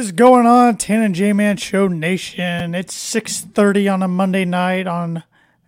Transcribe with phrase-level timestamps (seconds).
[0.00, 2.74] Is going on, Tan and J Man Show Nation?
[2.74, 5.24] It's 6:30 on a Monday night on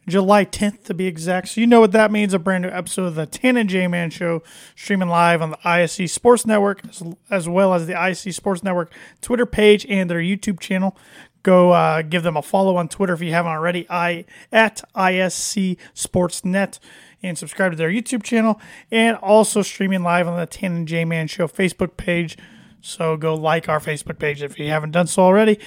[0.09, 1.49] July 10th to be exact.
[1.49, 3.89] So you know what that means, a brand new episode of the Tan and J
[3.89, 4.43] Man Show
[4.75, 8.91] streaming live on the ISC Sports Network as, as well as the ISC Sports Network
[9.21, 10.97] Twitter page and their YouTube channel.
[11.43, 13.85] Go uh, give them a follow on Twitter if you haven't already.
[13.91, 16.79] I at ISC Sportsnet
[17.23, 18.59] and subscribe to their YouTube channel
[18.91, 22.39] and also streaming live on the Tan and J Man Show Facebook page.
[22.83, 25.59] So go like our Facebook page if you haven't done so already.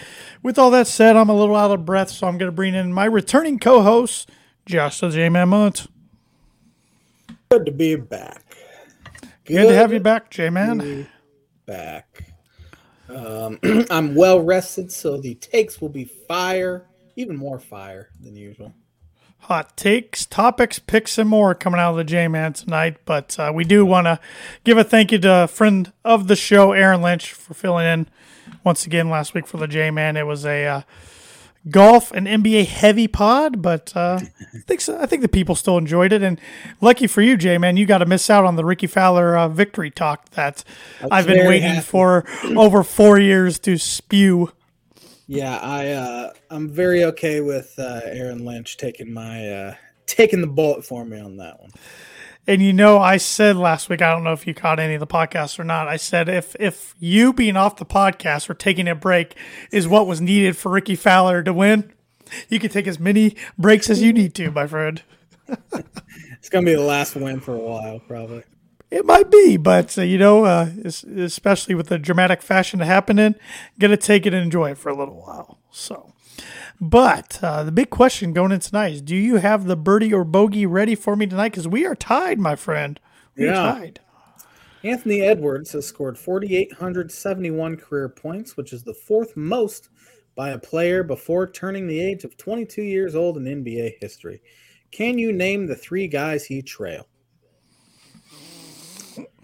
[0.44, 2.76] With all that said, I'm a little out of breath, so I'm going to bring
[2.76, 4.30] in my returning co-host,
[4.66, 5.88] Josh the J-Man Munt.
[7.50, 8.44] Good to be back.
[9.46, 11.08] Good, Good to have you back, J-Man.
[11.66, 12.26] Back.
[13.08, 18.74] Um, I'm well rested, so the takes will be fire, even more fire than usual
[19.46, 22.98] hot takes, topics, picks, and more coming out of the J Man tonight.
[23.06, 24.20] But uh, we do want to
[24.64, 28.08] give a thank you to a friend of the show, Aaron Lynch, for filling in
[28.64, 30.18] once again last week for the J Man.
[30.18, 30.82] It was a uh,
[31.70, 35.78] golf and NBA heavy pod, but uh, I think so, I think the people still
[35.78, 36.24] enjoyed it.
[36.24, 36.40] And
[36.82, 39.48] lucky for you, J Man, you got to miss out on the Rickie Fowler uh,
[39.48, 40.64] victory talk that
[41.12, 41.82] I've been waiting happy.
[41.82, 44.52] for over four years to spew.
[45.28, 50.48] Yeah, I uh, I'm very okay with uh, Aaron Lynch taking my uh, taking the
[50.48, 51.72] bullet for me on that one.
[52.48, 55.00] And you know, I said last week, I don't know if you caught any of
[55.00, 55.88] the podcasts or not.
[55.88, 59.36] I said if if you being off the podcast or taking a break
[59.72, 61.92] is what was needed for Rickie Fowler to win,
[62.48, 65.02] you can take as many breaks as you need to, my friend.
[65.74, 68.44] it's gonna be the last win for a while, probably.
[68.92, 73.36] It might be, but uh, you know, uh, especially with the dramatic fashion happening,
[73.80, 75.60] gonna take it and enjoy it for a little while.
[75.72, 76.14] So,
[76.80, 80.24] but uh, the big question going in tonight is: Do you have the birdie or
[80.24, 81.50] bogey ready for me tonight?
[81.50, 83.00] Because we are tied, my friend.
[83.36, 83.74] We're yeah.
[83.74, 84.00] tied.
[84.84, 89.90] Anthony Edwards has scored 4,871 career points, which is the fourth most
[90.36, 94.44] by a player before turning the age of 22 years old in NBA history.
[94.92, 97.08] Can you name the three guys he trailed?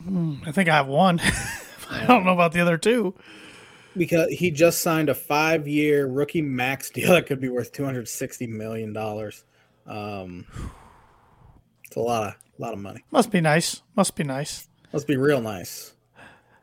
[0.04, 1.20] Hmm, I think I have one.
[1.90, 3.16] I don't know about the other two.
[3.96, 8.08] Because he just signed a five-year rookie max deal that could be worth two hundred
[8.08, 9.44] sixty million dollars.
[9.86, 10.46] Um,
[11.86, 13.04] it's a lot of a lot of money.
[13.12, 13.82] Must be nice.
[13.96, 14.70] Must be nice.
[14.94, 15.94] Must be real nice.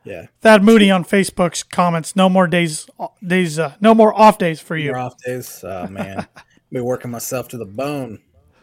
[0.03, 0.27] Yeah.
[0.41, 2.89] Thad Mooney on Facebook's comments: No more days,
[3.25, 4.91] days, uh, no more off days for you.
[4.91, 6.27] More off days, uh, man.
[6.71, 8.19] be working myself to the bone.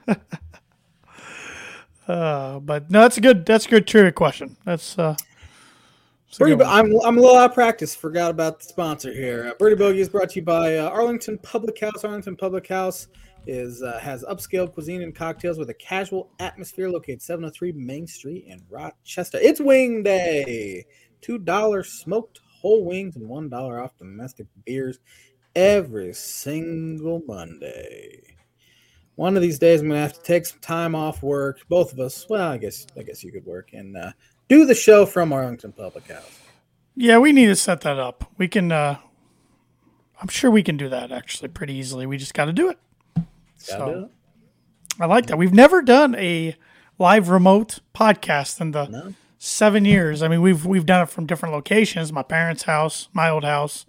[2.09, 3.45] Uh, but no, that's a good.
[3.47, 4.57] That's a good trivia question.
[4.65, 5.17] That's uh.
[6.39, 7.95] Birdie, I'm, I'm a little out of practice.
[7.95, 9.49] Forgot about the sponsor here.
[9.49, 12.05] Uh, Birdie Bogey is brought to you by uh, Arlington Public House.
[12.05, 13.09] Arlington Public House
[13.47, 16.91] is uh, has upscale cuisine and cocktails with a casual atmosphere.
[16.91, 19.39] Located 703 Main Street in Rochester.
[19.41, 20.85] It's Wing Day.
[21.23, 24.99] Two dollars smoked whole wings and one dollar off domestic beers
[25.55, 28.36] every single Monday
[29.17, 31.59] one of these days I'm gonna have to take some time off work.
[31.69, 32.27] Both of us.
[32.29, 34.13] Well, I guess I guess you could work and uh,
[34.49, 36.41] do the show from Arlington Public House.
[36.95, 38.31] Yeah, we need to set that up.
[38.39, 38.71] We can.
[38.71, 38.99] Uh,
[40.21, 42.07] I'm sure we can do that actually pretty easily.
[42.07, 42.79] We just got to do it.
[43.59, 44.11] so do it.
[44.99, 45.37] I like that.
[45.37, 46.57] We've never done a
[46.99, 49.15] live remote podcast in the no.
[49.39, 50.23] seven years.
[50.23, 52.13] I mean, we've we've done it from different locations.
[52.13, 53.87] My parents' house, my old house,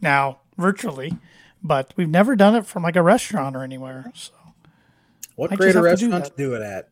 [0.00, 1.16] now virtually,
[1.62, 4.10] but we've never done it from like a restaurant or anywhere.
[4.14, 4.32] So
[5.50, 6.88] what greater restaurant to do, to do, it at?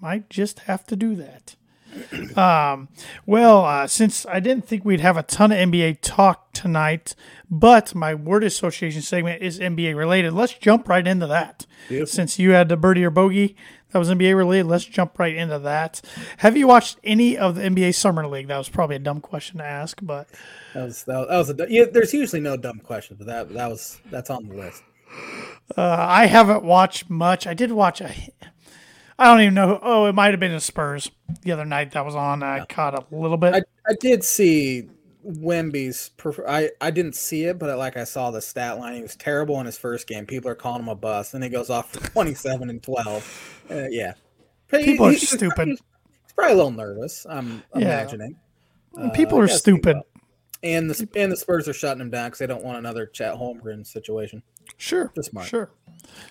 [0.00, 1.56] Might just have to do that.
[2.36, 2.88] um,
[3.26, 7.14] well, uh, since I didn't think we'd have a ton of NBA talk tonight,
[7.50, 11.66] but my word association segment is NBA related, let's jump right into that.
[11.88, 12.12] Beautiful.
[12.12, 13.56] Since you had the birdie or bogey
[13.90, 16.02] that was NBA related, let's jump right into that.
[16.38, 18.48] Have you watched any of the NBA Summer League?
[18.48, 20.28] That was probably a dumb question to ask, but
[20.74, 23.54] that was that was, that was a yeah, there's usually no dumb questions, but that
[23.54, 24.82] that was that's on the list.
[25.76, 27.46] Uh, I haven't watched much.
[27.46, 28.12] I did watch a.
[29.18, 29.78] I don't even know.
[29.82, 31.10] Oh, it might have been the Spurs
[31.42, 32.42] the other night that was on.
[32.42, 32.64] I yeah.
[32.66, 33.54] caught a little bit.
[33.54, 34.88] I, I did see
[35.24, 36.10] Wemby's.
[36.46, 38.94] I I didn't see it, but like I saw the stat line.
[38.94, 40.24] He was terrible in his first game.
[40.24, 43.62] People are calling him a bust, and he goes off for twenty seven and twelve.
[43.70, 44.14] Uh, yeah,
[44.68, 45.68] people he, are stupid.
[45.68, 47.26] He's probably a little nervous.
[47.28, 47.82] I'm yeah.
[47.82, 48.36] imagining.
[49.14, 49.96] People uh, are stupid.
[50.62, 53.34] And the and the Spurs are shutting him down because they don't want another Chet
[53.36, 54.42] Holmgren situation.
[54.76, 55.46] Sure, smart.
[55.46, 55.70] sure,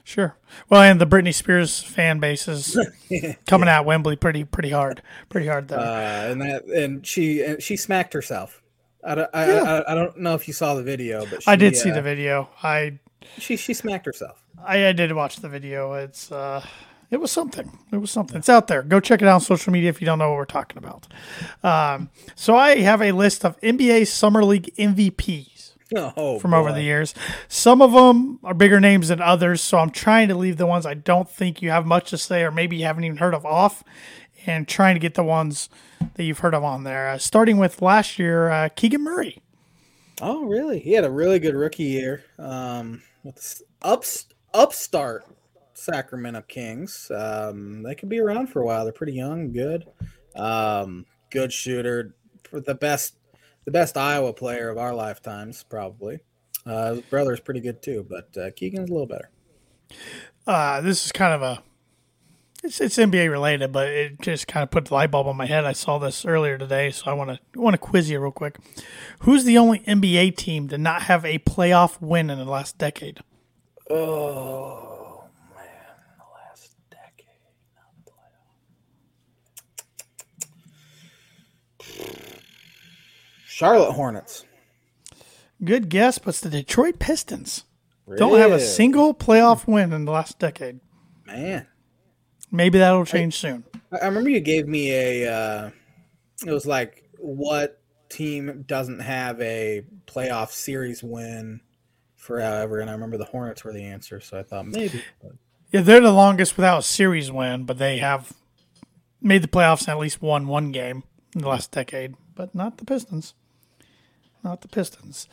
[0.04, 0.38] sure.
[0.70, 2.78] Well, and the Britney Spears fan base is
[3.48, 3.80] coming yeah.
[3.80, 5.78] at Wembley pretty pretty hard, pretty hard though.
[5.78, 8.62] Uh, and that and she and she smacked herself.
[9.04, 9.62] I don't, I, yeah.
[9.64, 11.96] I, I, don't know if you saw the video, but she, I did see uh,
[11.96, 12.50] the video.
[12.62, 13.00] I
[13.38, 14.44] she she smacked herself.
[14.64, 15.94] I, I did watch the video.
[15.94, 16.66] It's uh,
[17.10, 17.78] it was something.
[17.92, 18.38] It was something.
[18.38, 18.84] It's out there.
[18.84, 21.08] Go check it out on social media if you don't know what we're talking about.
[21.64, 25.74] Um, so I have a list of NBA Summer League MVPs.
[25.96, 26.58] Oh, from boy.
[26.58, 27.16] over the years.
[27.48, 30.86] Some of them are bigger names than others, so I'm trying to leave the ones
[30.86, 33.46] I don't think you have much to say or maybe you haven't even heard of
[33.46, 33.86] off
[34.46, 35.70] and trying to get the ones
[36.16, 37.10] that you've heard of on there.
[37.10, 39.42] Uh, starting with last year, uh, Keegan Murray.
[40.22, 40.80] Oh, really?
[40.80, 45.26] He had a really good rookie year um, with ups, upstart
[45.78, 47.12] Sacramento Kings.
[47.16, 48.84] Um, they could be around for a while.
[48.84, 49.86] They're pretty young, good,
[50.36, 53.16] um, good shooter, For the best,
[53.66, 56.20] the best Iowa player of our lifetimes, probably.
[56.66, 59.30] Uh, his brother's pretty good too, but uh, Keegan's a little better.
[60.46, 61.64] Uh, this is kind of a
[62.64, 65.46] it's, it's NBA related, but it just kind of put the light bulb on my
[65.46, 65.64] head.
[65.66, 68.58] I saw this earlier today, so I want to want to quiz you real quick.
[69.20, 73.20] Who's the only NBA team to not have a playoff win in the last decade?
[73.90, 75.24] Oh
[75.56, 75.66] man,
[76.18, 77.28] the last decade,
[77.76, 77.94] not
[81.90, 82.18] playoff.
[83.58, 84.46] Charlotte Hornets.
[85.64, 87.64] Good guess, but it's the Detroit Pistons.
[88.06, 88.20] Really?
[88.20, 90.80] Don't have a single playoff win in the last decade.
[91.26, 91.66] Man,
[92.52, 93.64] Maybe that'll change I, soon.
[93.92, 95.34] I remember you gave me a.
[95.34, 95.70] Uh,
[96.46, 101.62] it was like what team doesn't have a playoff series win
[102.14, 104.20] forever, and I remember the Hornets were the answer.
[104.20, 105.02] So I thought maybe.
[105.72, 108.34] Yeah, they're the longest without a series win, but they have
[109.20, 111.02] made the playoffs and at least won one game
[111.34, 113.34] in the last decade, but not the Pistons.
[114.44, 115.28] Not the Pistons.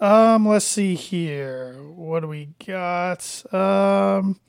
[0.00, 1.74] Um, let's see here.
[1.94, 3.20] What do we got?
[3.52, 4.40] Um,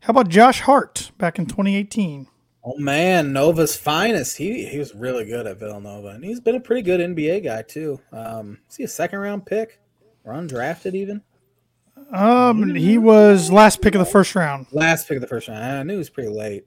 [0.00, 2.26] how about Josh Hart back in 2018?
[2.62, 4.36] Oh man, Nova's finest.
[4.36, 7.62] He he was really good at Villanova, and he's been a pretty good NBA guy
[7.62, 8.00] too.
[8.12, 9.80] Um, is he a second round pick
[10.24, 11.22] or undrafted even?
[12.12, 14.66] Um, he was last pick of the first round.
[14.72, 15.62] Last pick of the first round.
[15.62, 16.66] I knew he was pretty late,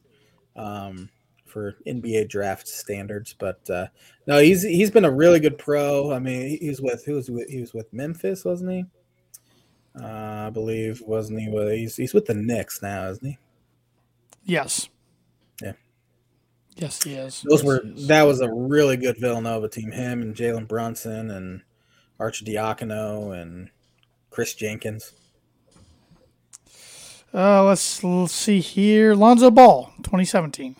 [0.56, 1.09] um,
[1.53, 3.88] for NBA draft standards, but uh,
[4.25, 6.11] no, he's he's been a really good pro.
[6.11, 8.85] I mean, he was with who was with, he was with Memphis, wasn't he?
[9.97, 11.50] Uh, I believe wasn't he?
[11.50, 13.38] Well, he's he's with the Knicks now, isn't he?
[14.44, 14.89] Yes.
[15.61, 15.73] Yeah.
[16.75, 17.45] Yes, he is.
[17.47, 19.91] Those yes, were that was a really good Villanova team.
[19.91, 21.61] Him and Jalen Brunson and
[22.19, 23.69] Arcidiacono and
[24.31, 25.13] Kris Jenkins.
[27.33, 29.15] Uh, let's, let's see here.
[29.15, 30.75] Lonzo Ball, 2017.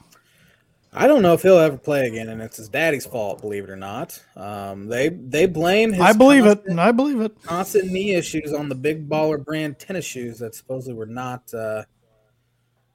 [0.96, 3.70] I don't know if he'll ever play again, and it's his daddy's fault, believe it
[3.70, 4.22] or not.
[4.36, 6.82] Um, they they blame his I believe constant, it.
[6.82, 7.42] I believe it.
[7.44, 11.84] Constant knee issues on the big baller brand tennis shoes that supposedly were not uh,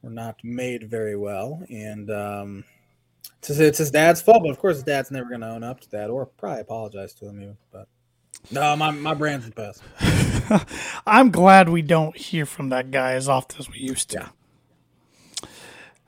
[0.03, 2.65] were not made very well, and um,
[3.39, 4.43] it's, his, it's his dad's fault.
[4.45, 7.15] But of course, his dad's never going to own up to that, or probably apologize
[7.15, 7.57] to him even.
[7.73, 7.89] But
[8.53, 9.83] no, my my brand's the best.
[11.07, 14.19] I'm glad we don't hear from that guy as often as we used to.
[14.21, 14.29] Yeah.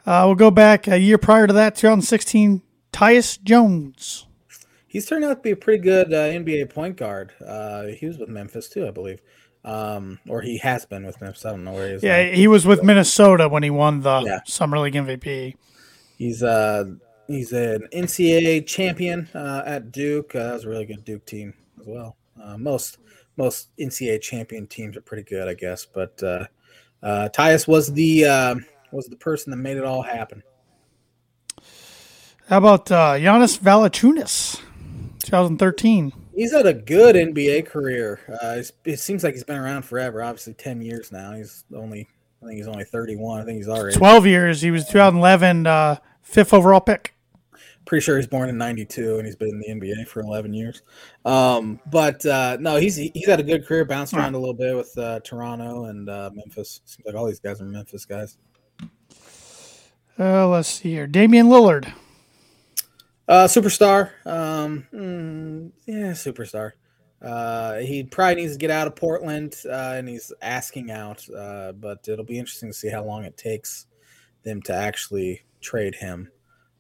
[0.07, 2.63] Uh, we'll go back a year prior to that, 2016,
[2.93, 4.27] Tyus Jones.
[4.87, 7.33] He's turned out to be a pretty good uh, NBA point guard.
[7.45, 9.23] Uh, he was with Memphis too, I believe,
[9.65, 11.45] um, or he has been with Memphis.
[11.45, 12.03] I don't know where he is.
[12.03, 12.33] Yeah, now.
[12.33, 14.41] he was with Minnesota when he won the yeah.
[14.47, 15.55] Summer League MVP.
[16.19, 16.87] He's uh
[17.29, 20.35] he's an NCAA champion uh, at Duke.
[20.35, 22.17] Uh, that was a really good Duke team as well.
[22.43, 22.99] Uh, most
[23.37, 25.87] most NCAA champion teams are pretty good, I guess.
[25.87, 26.47] But uh,
[27.03, 28.55] uh, Tyus was the uh,
[28.93, 30.43] was the person that made it all happen.
[32.49, 34.61] How about uh, Jonas Valanciunas,
[35.23, 36.13] 2013?
[36.35, 38.21] He's had a good NBA career.
[38.43, 40.23] Uh, it seems like he's been around forever.
[40.23, 41.33] Obviously, 10 years now.
[41.33, 42.09] He's only,
[42.43, 43.43] I think he's only 31.
[43.43, 44.61] I think he's already 12 years.
[44.63, 47.15] He was 2011 uh, fifth overall pick.
[47.87, 50.83] Pretty sure he's born in '92 and he's been in the NBA for 11 years.
[51.25, 54.77] Um, but uh, no, he's he's had a good career, bounced around a little bit
[54.77, 56.83] with uh, Toronto and uh, Memphis.
[56.85, 58.37] Seems like all these guys are Memphis guys.
[60.21, 61.07] Uh, let's see here.
[61.07, 61.91] Damian Lillard.
[63.27, 64.11] Uh, superstar.
[64.27, 66.73] Um, mm, yeah, superstar.
[67.23, 71.25] Uh, he probably needs to get out of Portland, uh, and he's asking out.
[71.31, 73.87] Uh, but it'll be interesting to see how long it takes
[74.43, 76.31] them to actually trade him,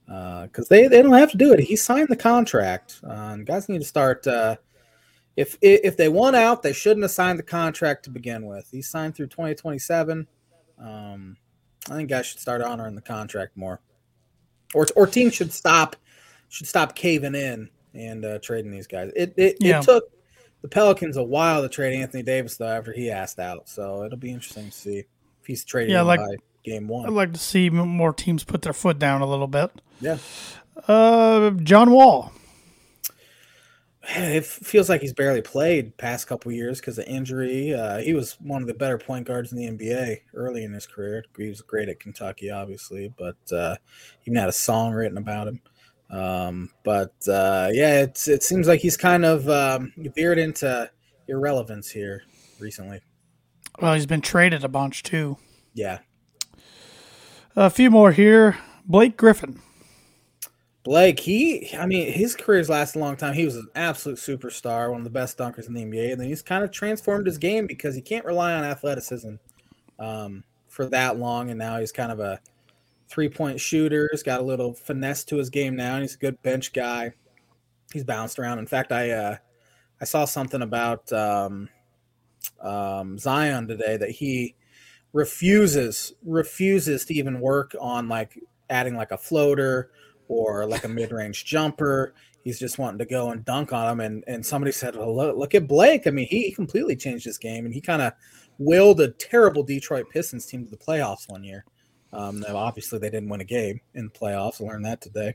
[0.07, 1.61] because uh, they they don't have to do it.
[1.61, 3.01] He signed the contract.
[3.03, 4.27] Uh, guys need to start.
[4.27, 4.57] Uh,
[5.37, 8.69] if if they want out, they shouldn't have signed the contract to begin with.
[8.71, 10.27] He signed through 2027.
[10.79, 11.37] Um,
[11.89, 13.81] I think guys should start honoring the contract more,
[14.75, 15.97] or or teams should stop
[16.49, 19.11] should stop caving in and uh, trading these guys.
[19.17, 19.79] It it, yeah.
[19.79, 20.05] it took
[20.63, 24.19] the Pelicans a while to trade Anthony Davis though after he asked out, so it'll
[24.19, 25.07] be interesting to see if
[25.47, 27.07] he's traded yeah, like, by game one.
[27.07, 29.71] I'd like to see more teams put their foot down a little bit.
[30.01, 30.19] Yeah.
[30.87, 32.33] Uh, John Wall.
[34.17, 37.75] It feels like he's barely played past couple years because of injury.
[37.75, 40.87] Uh, he was one of the better point guards in the NBA early in his
[40.87, 41.25] career.
[41.37, 43.76] He was great at Kentucky, obviously, but uh,
[44.26, 45.61] even had a song written about him.
[46.11, 50.90] Um, but uh, yeah, it's it seems like he's kind of um, veered into
[51.29, 52.25] irrelevance here
[52.59, 53.00] recently.
[53.81, 55.38] Well, he's been traded a bunch too.
[55.73, 55.99] Yeah.
[57.55, 58.59] A few more here.
[58.85, 59.61] Blake Griffin.
[60.83, 63.35] Blake, he, I mean, his career's lasted a long time.
[63.35, 66.29] He was an absolute superstar, one of the best dunkers in the NBA, and then
[66.29, 69.35] he's kind of transformed his game because he can't rely on athleticism
[69.99, 72.41] um, for that long, and now he's kind of a
[73.09, 74.09] three-point shooter.
[74.11, 77.13] He's got a little finesse to his game now, and he's a good bench guy.
[77.93, 78.59] He's bounced around.
[78.59, 79.37] In fact, I uh,
[80.01, 81.69] I saw something about um,
[82.63, 84.55] um, Zion today that he
[85.13, 88.39] refuses refuses to even work on like
[88.71, 89.91] adding like a floater
[90.31, 92.15] or like a mid-range jumper.
[92.45, 94.01] He's just wanting to go and dunk on him.
[94.01, 96.07] And and somebody said, well, look, look at Blake.
[96.07, 98.13] I mean, he completely changed his game, and he kind of
[98.59, 101.65] willed a terrible Detroit Pistons team to the playoffs one year.
[102.13, 104.61] Um, obviously, they didn't win a game in the playoffs.
[104.61, 105.35] I learned that today.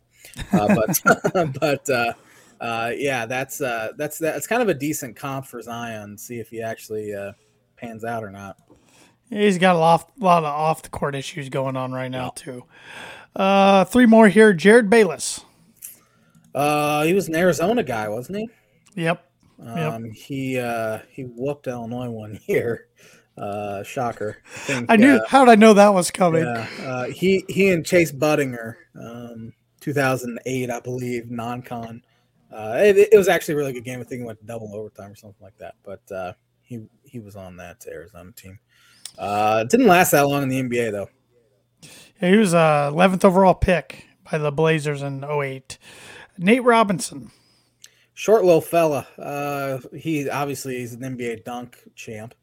[0.52, 1.02] Uh, but
[1.60, 2.14] but uh,
[2.62, 6.18] uh, yeah, that's uh, that's that's kind of a decent comp for Zion.
[6.18, 7.34] See if he actually uh,
[7.76, 8.58] pans out or not.
[9.30, 12.30] He's got a lot, a lot of off the court issues going on right now
[12.30, 12.64] too.
[13.36, 14.54] Uh, three more here.
[14.54, 15.42] Jerryd Bayless.
[16.54, 18.50] Uh, he was an Arizona guy, wasn't he?
[18.96, 19.30] Yep.
[19.62, 20.14] Um, yep.
[20.16, 22.88] he uh, he whooped Illinois one year.
[23.38, 24.38] Uh, shocker.
[24.46, 25.16] I, think, I knew.
[25.16, 26.46] Uh, how did I know that was coming?
[26.46, 26.68] Yeah.
[26.82, 29.52] Uh, he he and Chase Budinger, um,
[29.82, 32.02] 2008, I believe, non-con.
[32.50, 34.00] Uh, it, it, was actually a really good game.
[34.00, 35.76] I think it went double overtime or something like that.
[35.84, 38.58] But uh, he he was on that Arizona team.
[39.18, 41.10] Uh, didn't last that long in the NBA though.
[42.22, 45.78] Yeah, he was a 11th overall pick by the Blazers in 08.
[46.38, 47.32] Nate Robinson.
[48.14, 49.08] Short little fella.
[49.18, 52.34] Uh, he obviously he's an NBA dunk champ.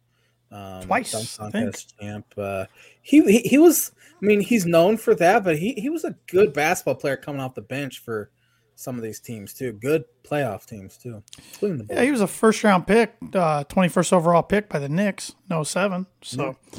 [0.51, 2.27] Um, Twice, dunk contest champ.
[2.37, 2.67] Uh,
[3.01, 3.93] he, he he was.
[4.21, 7.41] I mean, he's known for that, but he he was a good basketball player coming
[7.41, 8.31] off the bench for
[8.75, 9.73] some of these teams too.
[9.73, 11.23] Good playoff teams too.
[11.63, 15.63] Yeah, he was a first round pick, uh, 21st overall pick by the Knicks, no
[15.63, 16.07] 07.
[16.23, 16.79] So, yeah.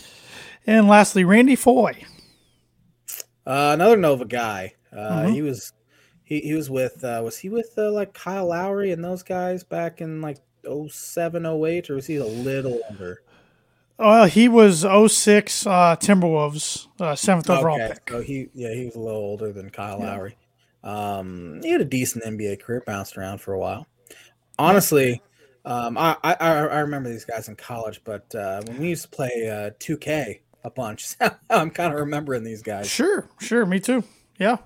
[0.67, 2.05] and lastly, Randy Foye.
[3.45, 4.75] Uh, another Nova guy.
[4.91, 5.33] Uh, mm-hmm.
[5.33, 5.73] He was
[6.23, 9.63] he, he was with uh, was he with uh, like Kyle Lowry and those guys
[9.63, 13.21] back in like 07, 08, or was he a little older?
[13.99, 17.93] Well, he was 06 uh, Timberwolves, uh, seventh overall okay.
[17.93, 18.09] pick.
[18.09, 20.05] So he yeah he was a little older than Kyle yeah.
[20.05, 20.37] Lowry.
[20.83, 23.87] Um, he had a decent NBA career, bounced around for a while.
[24.59, 25.21] Honestly,
[25.65, 29.09] um, I, I I remember these guys in college, but uh, when we used to
[29.09, 31.15] play uh, 2K, a bunch.
[31.49, 32.89] I'm kind of remembering these guys.
[32.89, 34.03] Sure, sure, me too.
[34.39, 34.57] Yeah,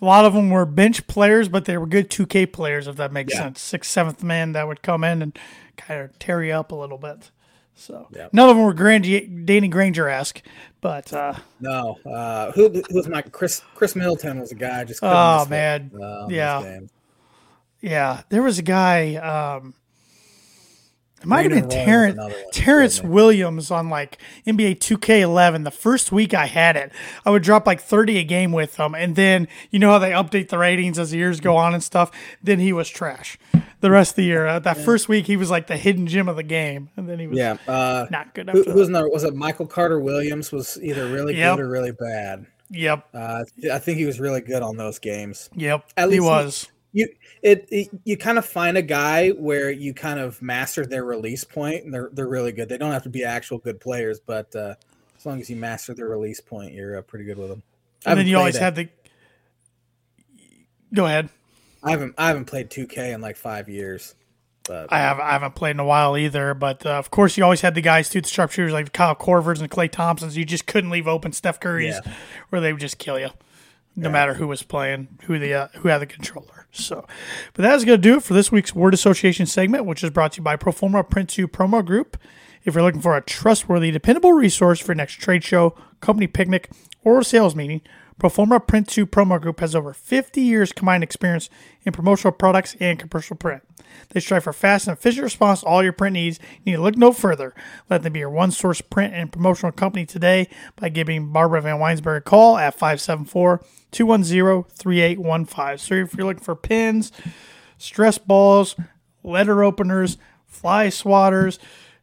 [0.00, 3.12] a lot of them were bench players, but they were good 2K players, if that
[3.12, 3.42] makes yeah.
[3.42, 3.60] sense.
[3.60, 5.38] Sixth, seventh man that would come in and
[5.76, 7.30] kind of tear you up a little bit.
[7.74, 8.28] So yeah.
[8.32, 10.42] none of them were Grand- Danny Granger esque,
[10.80, 11.98] but uh, no.
[12.04, 16.26] Uh, who, who was my Chris Khris Middleton was a guy just oh man, uh,
[16.28, 16.80] yeah,
[17.80, 18.22] yeah.
[18.28, 19.14] There was a guy.
[19.16, 19.74] Um,
[21.22, 25.64] it might have been Terrence, Terrence Williams on like NBA 2K11.
[25.64, 26.90] The first week I had it,
[27.24, 28.94] I would drop like 30 a game with him.
[28.94, 31.82] And then, you know how they update the ratings as the years go on and
[31.82, 32.10] stuff?
[32.42, 33.38] Then he was trash
[33.80, 34.46] the rest of the year.
[34.46, 34.84] Uh, that yeah.
[34.84, 36.90] first week, he was like the hidden gem of the game.
[36.96, 38.50] And then he was yeah, uh, not good.
[38.50, 39.08] Who, who's another?
[39.08, 40.50] Was it Michael Carter Williams?
[40.50, 41.56] Was either really yep.
[41.56, 42.46] good or really bad?
[42.70, 43.08] Yep.
[43.14, 45.50] Uh, I think he was really good on those games.
[45.54, 45.90] Yep.
[45.96, 46.64] At least he was.
[46.64, 47.08] He, you
[47.42, 51.42] it, it, you kind of find a guy where you kind of master their release
[51.42, 52.68] point and they're they're really good.
[52.68, 54.74] They don't have to be actual good players, but uh,
[55.18, 57.62] as long as you master their release point, you're uh, pretty good with them.
[58.06, 58.88] And then you always have the.
[60.94, 61.30] Go ahead.
[61.82, 64.14] I haven't I haven't played 2K in like five years.
[64.64, 66.54] But I have I haven't played in a while either.
[66.54, 69.60] But uh, of course, you always had the guys too, the sharpshooters like Kyle Korvers
[69.60, 70.36] and Klay Thompsons.
[70.36, 72.12] You just couldn't leave open Steph Curry's, yeah.
[72.50, 73.30] where they would just kill you
[73.96, 74.12] no yeah.
[74.12, 76.66] matter who was playing, who the uh, who had the controller.
[76.74, 77.06] So,
[77.52, 80.10] but that is going to do it for this week's word association segment, which is
[80.10, 82.16] brought to you by Proforma Print 2 Promo Group.
[82.64, 86.70] If you're looking for a trustworthy, dependable resource for your next trade show, company picnic,
[87.04, 87.82] or sales meeting,
[88.18, 91.50] Proforma Print 2 Promo Group has over 50 years combined experience
[91.82, 93.62] in promotional products and commercial print.
[94.10, 96.38] They strive for fast and efficient response to all your print needs.
[96.64, 97.54] You need to look no further.
[97.88, 102.18] Let them be your one source print and promotional company today by giving Barbara VanWynsberghe
[102.18, 105.78] a call at 574 210 3815.
[105.78, 107.12] So if you're looking for pins,
[107.78, 108.76] stress balls,
[109.22, 111.58] letter openers, fly swatters,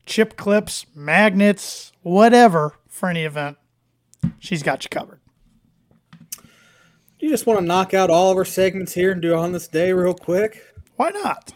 [0.05, 3.58] chip clips, magnets, whatever for any event,
[4.39, 5.19] she's got you covered.
[7.19, 9.38] Do you just want to knock out all of our segments here and do it
[9.38, 10.65] on this day real quick?
[10.96, 11.53] Why not?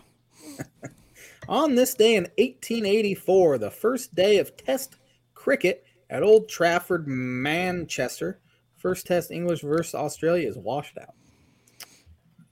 [1.50, 4.96] On this day in 1884, the first day of Test
[5.34, 8.40] cricket at Old Trafford, Manchester,
[8.78, 11.16] first Test English versus Australia is washed out.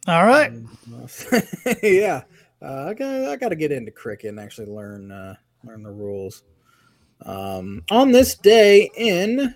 [0.07, 0.51] All right.
[0.51, 0.77] Um,
[1.83, 2.23] yeah,
[2.61, 5.91] uh, I got I got to get into cricket and actually learn uh, learn the
[5.91, 6.43] rules.
[7.23, 9.55] Um, on this day in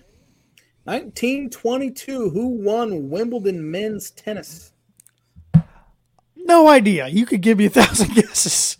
[0.84, 4.72] 1922, who won Wimbledon men's tennis?
[6.46, 7.08] No idea.
[7.08, 8.78] You could give me a thousand guesses.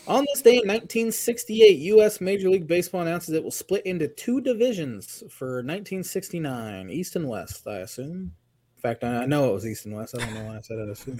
[0.07, 2.19] On this day in 1968, U.S.
[2.19, 7.67] Major League Baseball announces it will split into two divisions for 1969, East and West.
[7.67, 8.31] I assume
[8.77, 10.15] In fact, I know it was East and West.
[10.15, 10.89] I don't know why I said it.
[10.89, 11.19] Assume.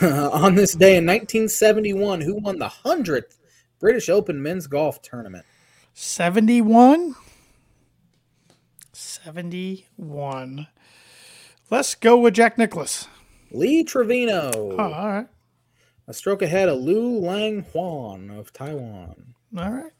[0.32, 3.36] on this day in 1971, who won the hundredth
[3.80, 5.44] British Open men's golf tournament?
[5.94, 7.16] 71.
[8.92, 10.68] 71.
[11.68, 13.08] Let's go with Jack Nicklaus.
[13.50, 14.50] Lee Trevino.
[14.54, 15.26] Oh, all right.
[16.06, 19.34] A stroke ahead of Liu Lang Huan of Taiwan.
[19.56, 19.92] All right.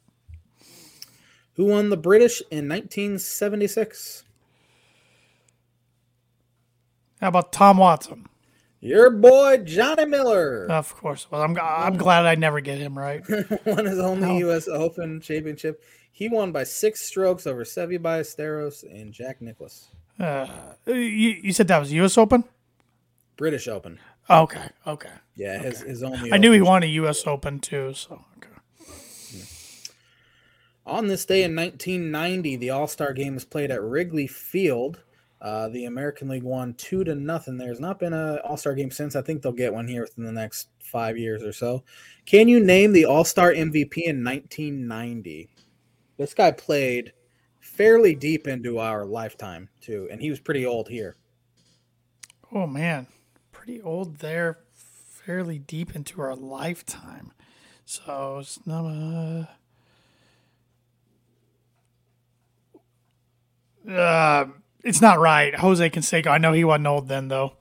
[1.55, 4.25] Who won the British in 1976?
[7.21, 8.27] How about Tom Watson?
[8.81, 10.71] Your boy Johnny Miller.
[10.71, 11.27] Of course.
[11.31, 13.23] Well, I'm I'm glad I never get him right.
[13.67, 14.69] won his only U.S.
[14.69, 15.83] Open championship.
[16.13, 19.89] He won by six strokes over Seve Ballesteros and Jack Nicklaus.
[20.19, 20.47] Uh,
[20.87, 22.17] you, you said that was U.S.
[22.17, 22.45] Open.
[23.39, 23.99] British Open.
[24.29, 24.69] Okay.
[24.87, 25.09] Okay.
[25.35, 25.69] Yeah, okay.
[25.69, 26.31] his his only.
[26.31, 27.27] I knew he won a U.S.
[27.27, 27.95] Open too.
[27.95, 28.51] So okay.
[30.85, 35.03] On this day in 1990, the All Star Game was played at Wrigley Field.
[35.41, 37.57] Uh, the American League won two to nothing.
[37.57, 39.17] There's not been an All Star game since.
[39.17, 41.85] I think they'll get one here within the next five years or so.
[42.27, 45.49] Can you name the All Star MVP in 1990?
[46.19, 47.13] This guy played
[47.61, 51.17] fairly deep into our lifetime too, and he was pretty old here.
[52.53, 53.07] Oh man,
[53.69, 57.33] pretty old there, fairly deep into our lifetime.
[57.85, 59.49] So it's not a.
[63.87, 64.47] Uh,
[64.83, 65.55] it's not right.
[65.55, 66.29] Jose Canseco.
[66.29, 67.59] I know he wasn't old then though.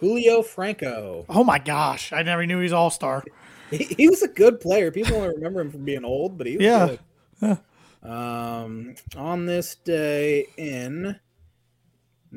[0.00, 1.24] Julio Franco.
[1.30, 3.24] Oh my gosh, I never knew he was all star.
[3.70, 4.90] He, he, was a good player.
[4.90, 6.96] People don't remember him from being old, but he was yeah.
[7.40, 7.58] good.
[8.02, 11.18] Um, on this day in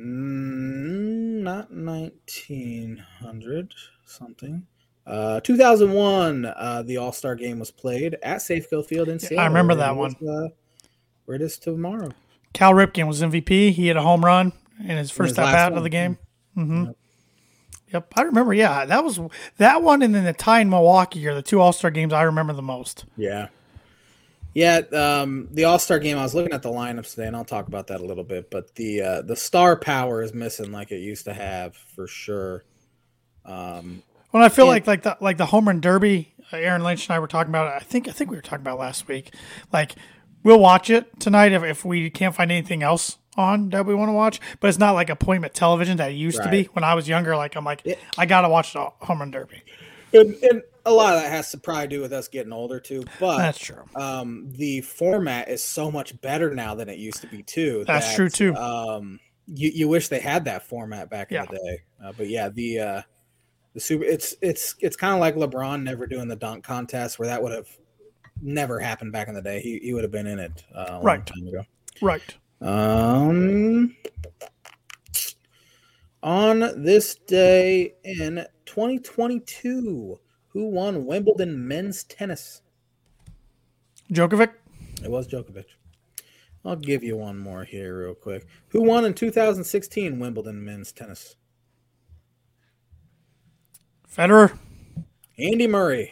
[0.03, 3.73] not nineteen hundred
[4.05, 4.65] something.
[5.05, 9.39] Uh, 2001, uh, the All Star Game was played at Safeco Field in Seattle.
[9.39, 10.15] I remember that one.
[10.27, 10.49] uh,
[11.25, 12.11] where it is tomorrow.
[12.53, 13.71] Cal Ripken was MVP.
[13.71, 16.17] He had a home run in his first at bat of the game.
[16.55, 16.85] Mm-hmm.
[16.85, 16.95] Yep.
[17.93, 18.13] yep.
[18.15, 18.53] I remember.
[18.53, 19.19] Yeah, that was
[19.57, 22.23] that one, and then the tie in Milwaukee are the two All Star games I
[22.23, 23.05] remember the most.
[23.17, 23.47] Yeah,
[24.53, 24.81] yeah.
[24.93, 26.17] Um, the All Star game.
[26.17, 28.49] I was looking at the lineups today, and I'll talk about that a little bit.
[28.49, 32.63] But the uh, the star power is missing like it used to have for sure.
[33.45, 36.33] Um, well, I feel and, like like the like the home run derby.
[36.51, 37.67] Uh, Aaron Lynch and I were talking about.
[37.67, 39.33] It, I think I think we were talking about last week.
[39.71, 39.95] Like
[40.43, 44.09] we'll watch it tonight if, if we can't find anything else on that we want
[44.09, 46.45] to watch, but it's not like appointment television that it used right.
[46.45, 47.35] to be when I was younger.
[47.35, 49.61] Like I'm like, it, I gotta watch the home run derby.
[50.13, 53.03] And, and, a lot of that has to probably do with us getting older too.
[53.19, 53.83] But that's true.
[53.95, 57.83] Um, the format is so much better now than it used to be too.
[57.87, 58.55] That's that, true too.
[58.55, 61.43] Um, you, you wish they had that format back yeah.
[61.43, 61.81] in the day.
[62.03, 63.01] Uh, but yeah, the uh,
[63.73, 67.27] the super it's it's it's kind of like LeBron never doing the dunk contest where
[67.27, 67.67] that would have
[68.41, 69.61] never happened back in the day.
[69.61, 71.25] He he would have been in it uh, a right.
[71.25, 71.63] time ago.
[72.01, 72.35] Right.
[72.61, 73.95] Um,
[76.21, 82.61] on this day in 2022, who won Wimbledon men's tennis?
[84.11, 84.51] Djokovic.
[85.03, 85.65] It was Djokovic.
[86.65, 88.45] I'll give you one more here, real quick.
[88.69, 91.35] Who won in 2016 Wimbledon men's tennis?
[94.13, 94.57] Federer.
[95.37, 96.11] Andy Murray.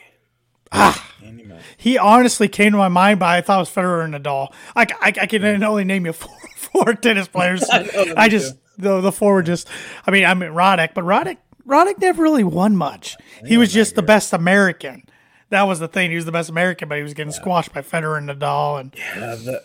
[0.71, 1.61] Ah, Andy Murray.
[1.75, 4.53] He honestly came to my mind, but I thought it was Federer and Nadal.
[4.75, 7.63] I, I, I can only name you four, four tennis players.
[7.71, 9.67] I, I just the the four were just.
[10.05, 13.17] I mean, I mean Roddick, but Roddick Roddick never really won much.
[13.45, 15.03] He was just the best American.
[15.49, 16.09] That was the thing.
[16.09, 17.39] He was the best American, but he was getting yeah.
[17.39, 18.79] squashed by Federer and Nadal.
[18.79, 19.63] And yeah, the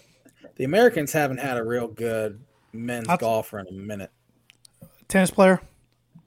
[0.57, 2.41] the Americans haven't had a real good
[2.73, 4.11] men's golfer in a minute.
[5.09, 5.61] Tennis player.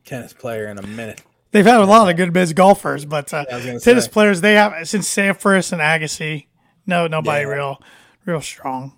[0.06, 1.22] Tennis player in a minute.
[1.52, 4.12] They've had a lot of good men's golfers, but uh, yeah, tennis say.
[4.12, 6.48] players they have since Sampras and Agassi.
[6.86, 7.82] No, nobody real,
[8.26, 8.94] real strong.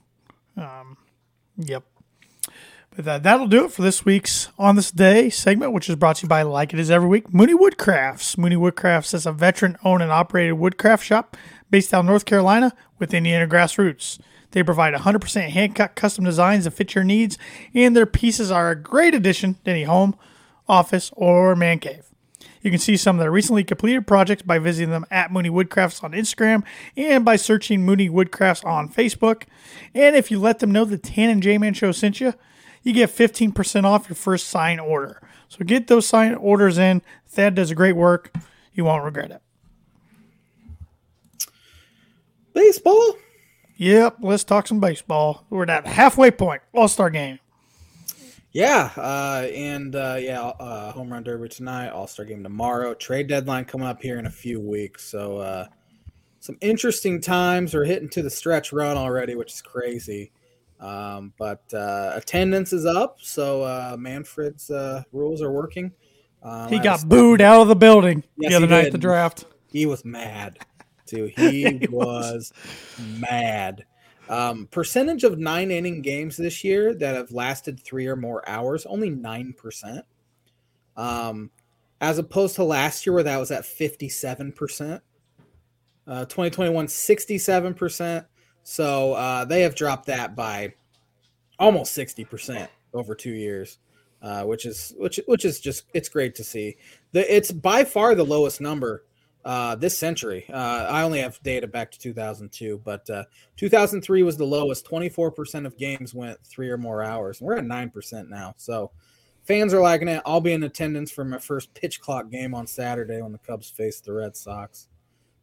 [0.57, 0.97] Um,
[1.55, 1.83] yep.
[2.97, 6.15] But that, that'll do it for this week's On This Day segment, which is brought
[6.15, 8.39] to you by Like It Is Every Week, Mooney Woodcrafts.
[8.39, 11.37] Mooney Woodcrafts is a veteran owned and operated woodcraft shop
[11.69, 14.19] based out of North Carolina with Indiana grassroots.
[14.49, 17.37] They provide 100% hand cut custom designs that fit your needs,
[17.71, 20.15] and their pieces are a great addition to any home,
[20.67, 22.05] office, or man cave.
[22.63, 26.03] You can see some of their recently completed projects by visiting them at Mooney Woodcrafts
[26.03, 26.63] on Instagram
[26.95, 29.43] and by searching Mooney Woodcrafts on Facebook.
[29.93, 32.33] And if you let them know the Tan and J Man Show sent you,
[32.87, 35.21] you get 15% off your first sign order.
[35.49, 37.01] So get those sign orders in.
[37.27, 38.33] Thad does a great work.
[38.73, 39.41] You won't regret it.
[42.53, 43.17] Baseball?
[43.75, 45.45] Yep, let's talk some baseball.
[45.49, 46.61] We're at halfway point.
[46.73, 47.39] All Star game.
[48.53, 53.27] Yeah, uh, and uh, yeah, uh, home run derby tonight, All Star game tomorrow, trade
[53.27, 55.03] deadline coming up here in a few weeks.
[55.03, 55.67] So uh,
[56.39, 57.73] some interesting times.
[57.73, 60.31] We're hitting to the stretch run already, which is crazy.
[60.79, 64.69] Um, but uh, attendance is up, so uh, Manfred's
[65.11, 65.91] rules are working.
[66.43, 69.45] Um, he got booed out of the building yes, the other night at the draft.
[69.71, 70.59] He was mad
[71.07, 71.31] too.
[71.37, 72.53] He, he was, was
[73.19, 73.85] mad.
[74.29, 78.85] Um, percentage of nine inning games this year that have lasted three or more hours,
[78.85, 80.01] only 9%.
[80.97, 81.51] Um,
[82.01, 85.01] as opposed to last year where that was at 57%.
[86.05, 88.25] Uh, 2021, 67%.
[88.69, 90.73] So uh, they have dropped that by
[91.57, 93.79] almost 60% over two years.
[94.19, 96.75] Uh, which is which which is just it's great to see.
[97.11, 99.05] The, it's by far the lowest number
[99.45, 100.43] uh, this century.
[100.51, 103.25] Uh, I only have data back to 2002, but uh,
[103.57, 104.87] 2003 was the lowest.
[104.87, 107.39] 24% of games went three or more hours.
[107.39, 108.55] We're at 9% now.
[108.57, 108.89] So
[109.43, 110.23] fans are liking it.
[110.25, 113.69] I'll be in attendance for my first pitch clock game on Saturday when the Cubs
[113.69, 114.87] face the Red Sox.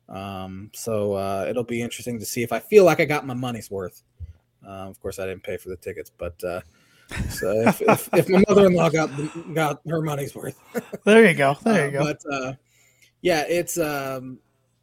[0.08, 3.34] Um, so uh, it'll be interesting to see if I feel like I got my
[3.34, 4.02] money's worth.
[4.66, 6.60] Uh, of course, I didn't pay for the tickets, but uh,
[7.28, 9.10] so if, if, if, my mother-in-law got
[9.54, 10.58] got her money's worth,
[11.04, 12.04] there you go, there you go.
[12.04, 12.54] But uh
[13.24, 14.38] yeah, it's um,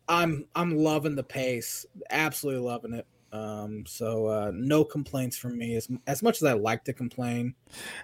[0.09, 3.05] I'm I'm loving the pace, absolutely loving it.
[3.31, 7.53] Um, so uh, no complaints from me as as much as I like to complain.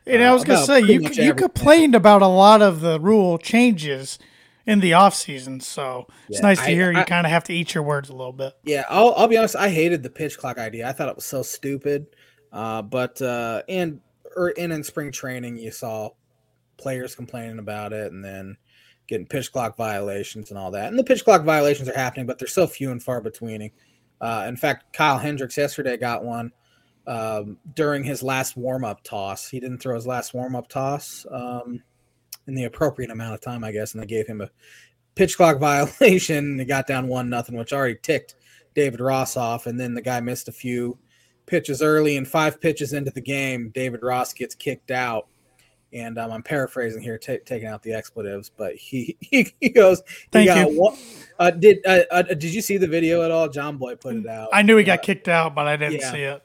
[0.05, 3.39] And uh, I was gonna say you you complained about a lot of the rule
[3.39, 4.19] changes
[4.67, 7.53] in the off season, so it's nice to I, hear you kind of have to
[7.53, 8.53] eat your words a little bit.
[8.63, 9.55] Yeah, I'll I'll be honest.
[9.55, 10.87] I hated the pitch clock idea.
[10.87, 12.07] I thought it was so stupid.
[12.51, 14.01] Uh, but uh, and
[14.35, 16.09] or er, and in spring training, you saw
[16.77, 18.57] players complaining about it, and then
[19.07, 20.89] getting pitch clock violations and all that.
[20.89, 23.71] And the pitch clock violations are happening, but they're so few and far between.
[24.19, 26.51] Uh, in fact, Kyle Hendricks yesterday got one
[27.05, 29.47] um, during his last warm up toss.
[29.47, 31.81] He didn't throw his last warm up toss um,
[32.47, 34.49] in the appropriate amount of time, I guess, and they gave him a
[35.15, 36.37] pitch clock violation.
[36.37, 38.35] And he got down one nothing, which already ticked
[38.73, 39.67] David Ross off.
[39.67, 40.97] And then the guy missed a few
[41.45, 45.27] pitches early, and five pitches into the game, David Ross gets kicked out
[45.93, 50.01] and um, I'm paraphrasing here, t- taking out the expletives, but he he, he goes.
[50.31, 50.79] Thank you.
[50.79, 50.97] One,
[51.39, 53.49] uh, did uh, uh, did you see the video at all?
[53.49, 54.49] John Boy put it out.
[54.53, 56.11] I knew he got uh, kicked out, but I didn't yeah.
[56.11, 56.43] see it.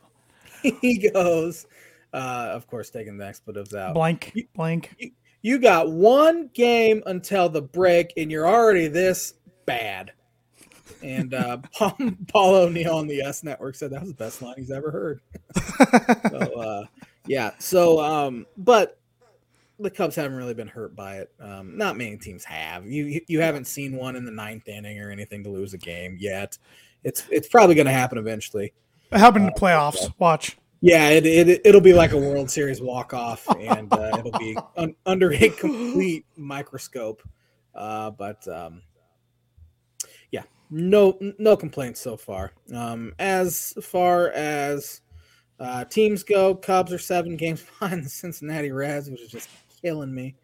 [0.80, 1.66] He goes,
[2.12, 3.94] uh, of course, taking the expletives out.
[3.94, 4.94] Blank, you, blank.
[4.96, 5.10] You,
[5.42, 9.34] you got one game until the break, and you're already this
[9.66, 10.12] bad.
[11.02, 11.96] And uh, Paul,
[12.28, 15.20] Paul O'Neill on the YES Network said that was the best line he's ever heard.
[16.30, 16.84] so, uh,
[17.26, 17.50] yeah.
[17.58, 18.98] So, um, but
[19.78, 21.32] the Cubs haven't really been hurt by it.
[21.40, 22.86] Um, not many teams have.
[22.86, 26.16] You you haven't seen one in the ninth inning or anything to lose a game
[26.20, 26.56] yet.
[27.02, 28.72] It's it's probably going to happen eventually.
[29.10, 30.12] It happened in the uh, playoffs.
[30.18, 30.56] Watch.
[30.84, 34.58] Yeah, it, it it'll be like a World Series walk off, and uh, it'll be
[34.76, 37.22] un, under a complete microscope.
[37.72, 38.82] Uh, but um,
[40.32, 42.52] yeah, no no complaints so far.
[42.74, 45.02] Um, as far as
[45.60, 49.48] uh, teams go, Cubs are seven games behind the Cincinnati Reds, which is just
[49.80, 50.34] killing me,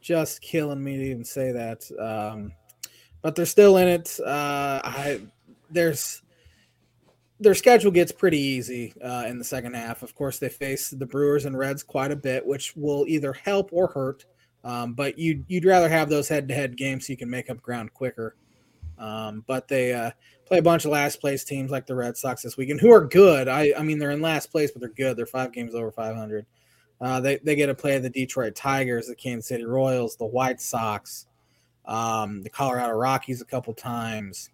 [0.00, 1.82] just killing me to even say that.
[2.00, 2.52] Um,
[3.20, 4.16] but they're still in it.
[4.24, 5.20] Uh, I
[5.72, 6.22] there's
[7.40, 10.02] their schedule gets pretty easy uh, in the second half.
[10.02, 13.70] Of course, they face the Brewers and Reds quite a bit, which will either help
[13.72, 14.24] or hurt.
[14.64, 17.92] Um, but you'd you'd rather have those head-to-head games so you can make up ground
[17.94, 18.36] quicker.
[18.98, 20.12] Um, but they uh,
[20.46, 23.04] play a bunch of last place teams like the Red Sox this weekend, who are
[23.04, 23.48] good.
[23.48, 25.16] I, I mean, they're in last place, but they're good.
[25.16, 26.46] They're five games over 500.
[27.00, 30.60] Uh, they, they get to play the Detroit Tigers, the Kansas City Royals, the White
[30.60, 31.26] Sox,
[31.84, 34.50] um, the Colorado Rockies a couple times,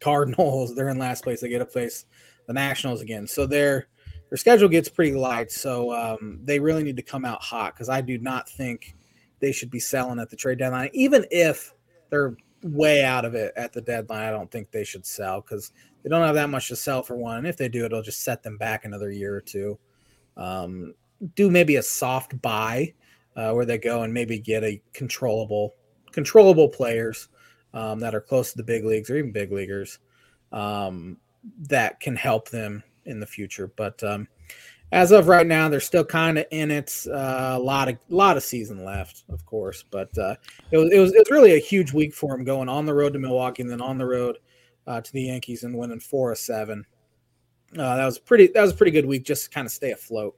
[0.00, 0.74] Cardinals.
[0.74, 1.40] They're in last place.
[1.40, 2.06] They get to face
[2.46, 3.26] the Nationals again.
[3.26, 3.88] So their
[4.30, 5.50] their schedule gets pretty light.
[5.52, 8.96] So um, they really need to come out hot because I do not think
[9.40, 11.72] they should be selling at the trade deadline, even if
[12.10, 14.24] they're way out of it at the deadline.
[14.24, 17.16] I don't think they should sell because they don't have that much to sell for
[17.16, 17.38] one.
[17.38, 19.78] And if they do, it'll just set them back another year or two.
[20.36, 20.94] Um,
[21.36, 22.92] do maybe a soft buy
[23.36, 25.74] uh, where they go and maybe get a controllable
[26.12, 27.28] controllable players
[27.74, 29.98] um, that are close to the big leagues or even big leaguers
[30.52, 31.18] um,
[31.58, 33.66] that can help them in the future.
[33.76, 34.28] But um,
[34.92, 37.04] as of right now, they're still kind of in it.
[37.06, 39.84] Uh, a lot of lot of season left, of course.
[39.90, 40.36] But uh,
[40.70, 43.12] it was it was it's really a huge week for them going on the road
[43.12, 44.38] to Milwaukee and then on the road
[44.86, 46.86] uh, to the Yankees and winning four of seven.
[47.76, 48.46] Uh, that was pretty.
[48.48, 50.36] That was a pretty good week just to kind of stay afloat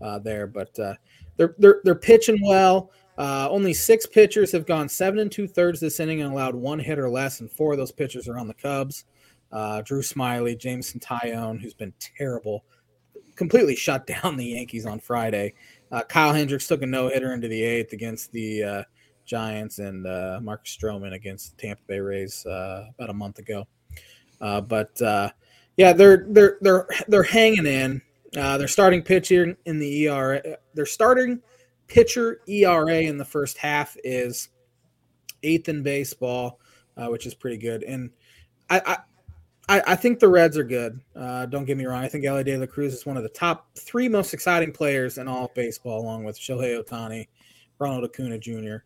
[0.00, 0.48] uh, there.
[0.48, 0.94] But uh,
[1.36, 2.90] they're they're they're pitching well.
[3.18, 6.78] Uh, only six pitchers have gone seven and two thirds this inning and allowed one
[6.78, 9.04] hit or less, and four of those pitchers are on the Cubs.
[9.50, 12.64] Uh, Drew Smyly, Jameson Taillon, who's been terrible,
[13.36, 15.54] completely shut down the Yankees on Friday.
[15.90, 18.82] Uh, Kyle Hendricks took a no hitter into the eighth against the uh,
[19.26, 23.66] Giants, and uh, Marcus Stroman against the Tampa Bay Rays uh, about a month ago.
[24.40, 24.90] but
[25.76, 28.00] yeah, they're they're they're they're hanging in.
[28.32, 30.42] they're starting pitching in the ERA.
[30.74, 31.42] They're starting
[31.92, 34.48] pitcher ERA in the first half is
[35.42, 36.58] eighth in baseball,
[36.96, 37.82] uh, which is pretty good.
[37.82, 38.08] And
[38.70, 38.96] I,
[39.68, 40.98] I, I think the Reds are good.
[41.14, 42.02] Uh, don't get me wrong.
[42.02, 45.18] I think Elly De La Cruz is one of the top three most exciting players
[45.18, 47.28] in all of baseball, along with Shohei Ohtani,
[47.78, 48.76] Ronald Acuna Jr.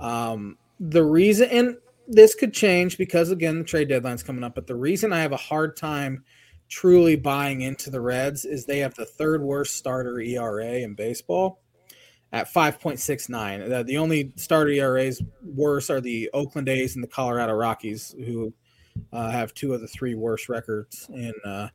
[0.00, 1.76] Um, the reason, and
[2.08, 4.56] this could change because again the trade deadline's coming up.
[4.56, 6.24] But the reason I have a hard time
[6.68, 11.60] truly buying into the Reds is they have the third worst starter ERA in baseball
[12.36, 13.68] at 5.69.
[13.68, 18.52] The, the only starter ERAs worse are the Oakland A's and the Colorado Rockies, who
[19.12, 21.68] uh, have two of the three worst records in uh,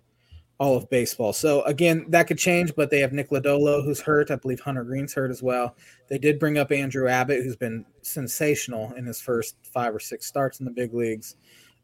[0.60, 1.34] all of baseball.
[1.34, 4.30] So again, that could change, but they have Nick Lodolo, who's hurt.
[4.30, 5.76] I believe Hunter Greene's hurt as well.
[6.08, 10.28] They did bring up Andrew Abbott, who's been sensational in his first five or six
[10.28, 11.36] starts in the big leagues.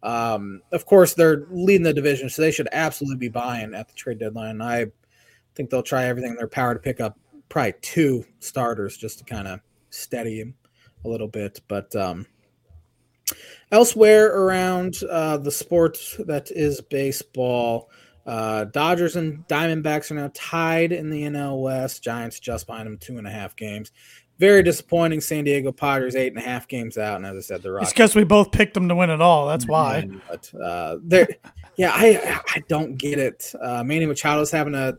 [0.04, 3.96] Um, of course, they're leading the division, so they should absolutely be buying at the
[3.96, 4.62] trade deadline.
[4.62, 4.86] I
[5.56, 7.18] think they'll try everything in their power to pick up
[7.50, 10.56] probably two starters just to kind of steady him
[11.06, 11.62] a little bit.
[11.68, 12.26] But um,
[13.72, 17.90] elsewhere around uh, the sport that is baseball,
[18.26, 22.04] uh, Dodgers and Diamondbacks are now tied in the NL West.
[22.04, 23.92] Giants just behind them two and a half games.
[24.38, 25.22] Very disappointing.
[25.22, 27.88] San Diego Padres eight and a half games out, and as I said, the Rockies.
[27.88, 29.48] It's because we both picked them to win it all.
[29.48, 30.08] That's why.
[30.30, 30.98] But uh,
[31.76, 33.52] yeah, I I don't get it.
[33.60, 34.98] Uh, Manny Machado's having a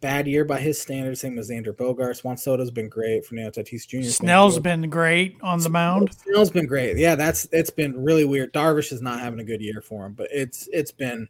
[0.00, 1.20] bad year by his standards.
[1.20, 2.24] Same as Xander Bogaerts.
[2.24, 3.24] Juan Soto's been great.
[3.24, 4.02] Fernando Tatis Jr.
[4.02, 6.16] Snell's been, been, great on the mound.
[6.24, 6.96] Snell's been great.
[6.96, 8.52] Yeah, that's it's been really weird.
[8.52, 11.28] Darvish is not having a good year for him, but it's it's been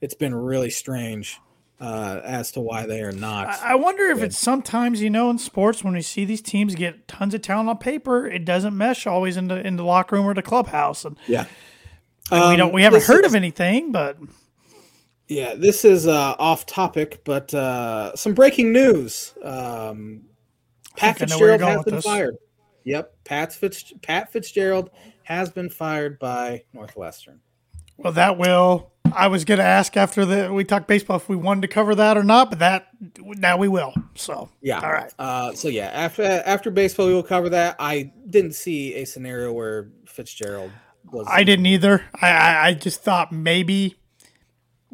[0.00, 1.40] it's been really strange
[1.80, 3.48] uh, as to why they are not.
[3.62, 7.06] I wonder if it's sometimes you know in sports when we see these teams get
[7.08, 10.26] tons of talent on paper, it doesn't mesh always in the in the locker room
[10.26, 11.04] or the clubhouse.
[11.04, 11.46] And yeah,
[12.30, 14.18] um, we don't we haven't heard of anything, but
[15.28, 19.34] yeah, this is uh, off topic, but uh, some breaking news.
[19.42, 20.22] Um,
[20.96, 22.36] Pat Fitzgerald has been fired.
[22.84, 24.90] Yep, Pat, Fitz, Pat Fitzgerald
[25.24, 27.40] has been fired by Northwestern.
[27.96, 28.92] Well, that will.
[29.12, 31.94] I was going to ask after the we talked baseball if we wanted to cover
[31.94, 33.94] that or not, but that now we will.
[34.14, 35.12] So yeah, all right.
[35.18, 37.76] Uh, so yeah, after after baseball, we will cover that.
[37.78, 40.70] I didn't see a scenario where Fitzgerald
[41.10, 41.26] was.
[41.30, 42.04] I didn't either.
[42.20, 43.96] I I, I just thought maybe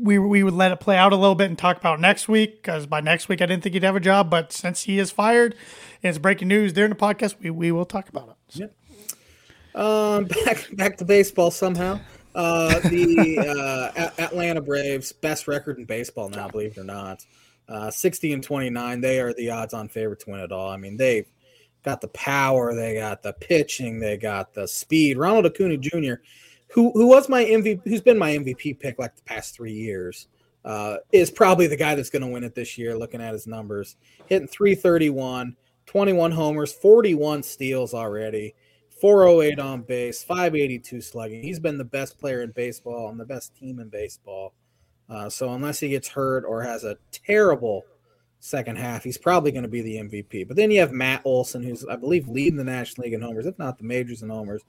[0.02, 2.56] we we would let it play out a little bit and talk about next week
[2.56, 5.10] because by next week I didn't think he'd have a job, but since he is
[5.10, 5.54] fired
[6.02, 8.36] and it's breaking news during the podcast, we, we will talk about it.
[8.48, 8.68] So.
[9.74, 12.00] Um, back back to baseball somehow.
[12.34, 17.24] Uh, the uh, Atlanta Braves best record in baseball now, believe it or not.
[17.68, 19.00] Uh, 60 and 29.
[19.00, 20.68] They are the odds-on favorite to win it all.
[20.68, 21.30] I mean, they've
[21.84, 25.18] got the power, they got the pitching, they got the speed.
[25.18, 26.14] Ronald Acuna Jr.,
[26.72, 30.28] who who was my MVP, who's been my MVP pick like the past three years,
[30.64, 32.96] uh, is probably the guy that's going to win it this year.
[32.96, 35.56] Looking at his numbers, hitting 331,
[35.86, 38.54] 21 homers, 41 steals already.
[39.00, 41.42] 408 on base, 582 slugging.
[41.42, 44.54] He's been the best player in baseball and the best team in baseball.
[45.10, 47.84] Uh, so unless he gets hurt or has a terrible
[48.42, 50.48] second half, he's probably going to be the MVP.
[50.48, 53.46] But then you have Matt Olson, who's I believe leading the National League in homers,
[53.46, 54.62] if not the majors in homers.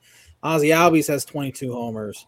[0.43, 2.27] Ozzie Albies has 22 homers.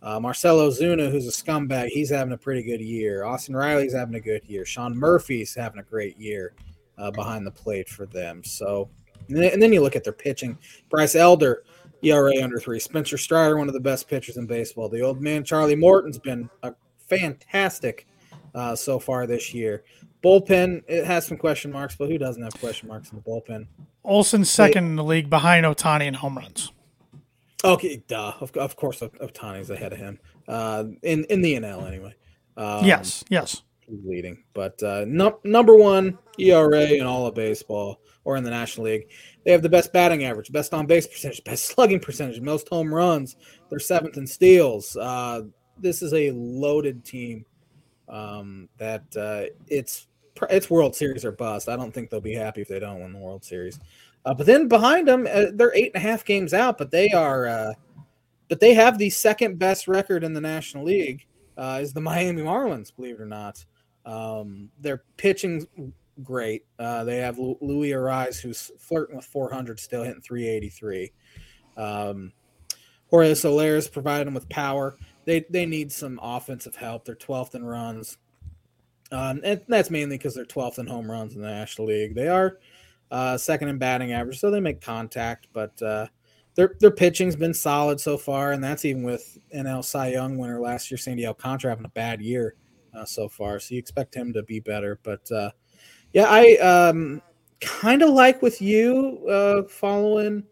[0.00, 3.24] Uh, Marcell Ozuna, who's a scumbag, he's having a pretty good year.
[3.24, 4.64] Austin Riley's having a good year.
[4.64, 6.54] Sean Murphy's having a great year
[6.98, 8.44] uh, behind the plate for them.
[8.44, 8.88] So
[9.28, 10.58] and then you look at their pitching.
[10.90, 11.64] Bryce Elder,
[12.02, 12.78] ERA under three.
[12.78, 14.88] Spencer Strider, one of the best pitchers in baseball.
[14.88, 16.74] The old man Charlie Morton's been a
[17.08, 18.06] fantastic
[18.54, 19.84] uh, so far this year.
[20.24, 23.66] Bullpen, it has some question marks, but who doesn't have question marks in the bullpen?
[24.04, 26.72] Olson's second in the league behind Ohtani in home runs.
[27.62, 28.32] Okay, duh.
[28.40, 32.14] Of, of course, Ohtani's ahead of him uh, in in the NL anyway.
[32.56, 38.36] Um, yes, yes, leading, but uh, no, number one ERA in all of baseball or
[38.36, 39.10] in the National League.
[39.44, 42.94] They have the best batting average, best on base percentage, best slugging percentage, most home
[42.94, 43.36] runs.
[43.68, 44.96] They're seventh in steals.
[44.96, 45.42] Uh,
[45.78, 47.44] this is a loaded team
[48.08, 50.06] um, that uh, it's
[50.50, 51.68] it's World Series or bust.
[51.68, 53.78] I don't think they'll be happy if they don't win the World Series.
[54.24, 57.10] Uh, but then behind them, uh, they're eight and a half games out, but they
[57.10, 57.72] are, uh,
[58.48, 61.26] but they have the second best record in the National League.
[61.56, 63.64] Uh, is the Miami Marlins, believe it or not.
[64.06, 65.66] Um, their pitching
[66.22, 66.64] great.
[66.78, 71.12] Uh, they have Louis Arraez, who's flirting with 400, still hitting 383.
[71.76, 72.32] Um,
[73.10, 74.96] Jorge Soler providing them with power.
[75.24, 77.04] They they need some offensive help.
[77.04, 78.18] They're 12th in runs,
[79.12, 82.14] um, and that's mainly because they're 12th in home runs in the National League.
[82.14, 82.58] They are
[83.10, 86.06] uh, second in batting average, so they make contact, but uh,
[86.54, 90.60] their their pitching's been solid so far, and that's even with NL Cy Young winner
[90.60, 92.54] last year, Sandy Alcantara having a bad year
[92.96, 93.58] uh, so far.
[93.58, 95.50] So you expect him to be better, but uh,
[96.12, 97.22] yeah, I um,
[97.60, 100.44] kind of like with you uh, following,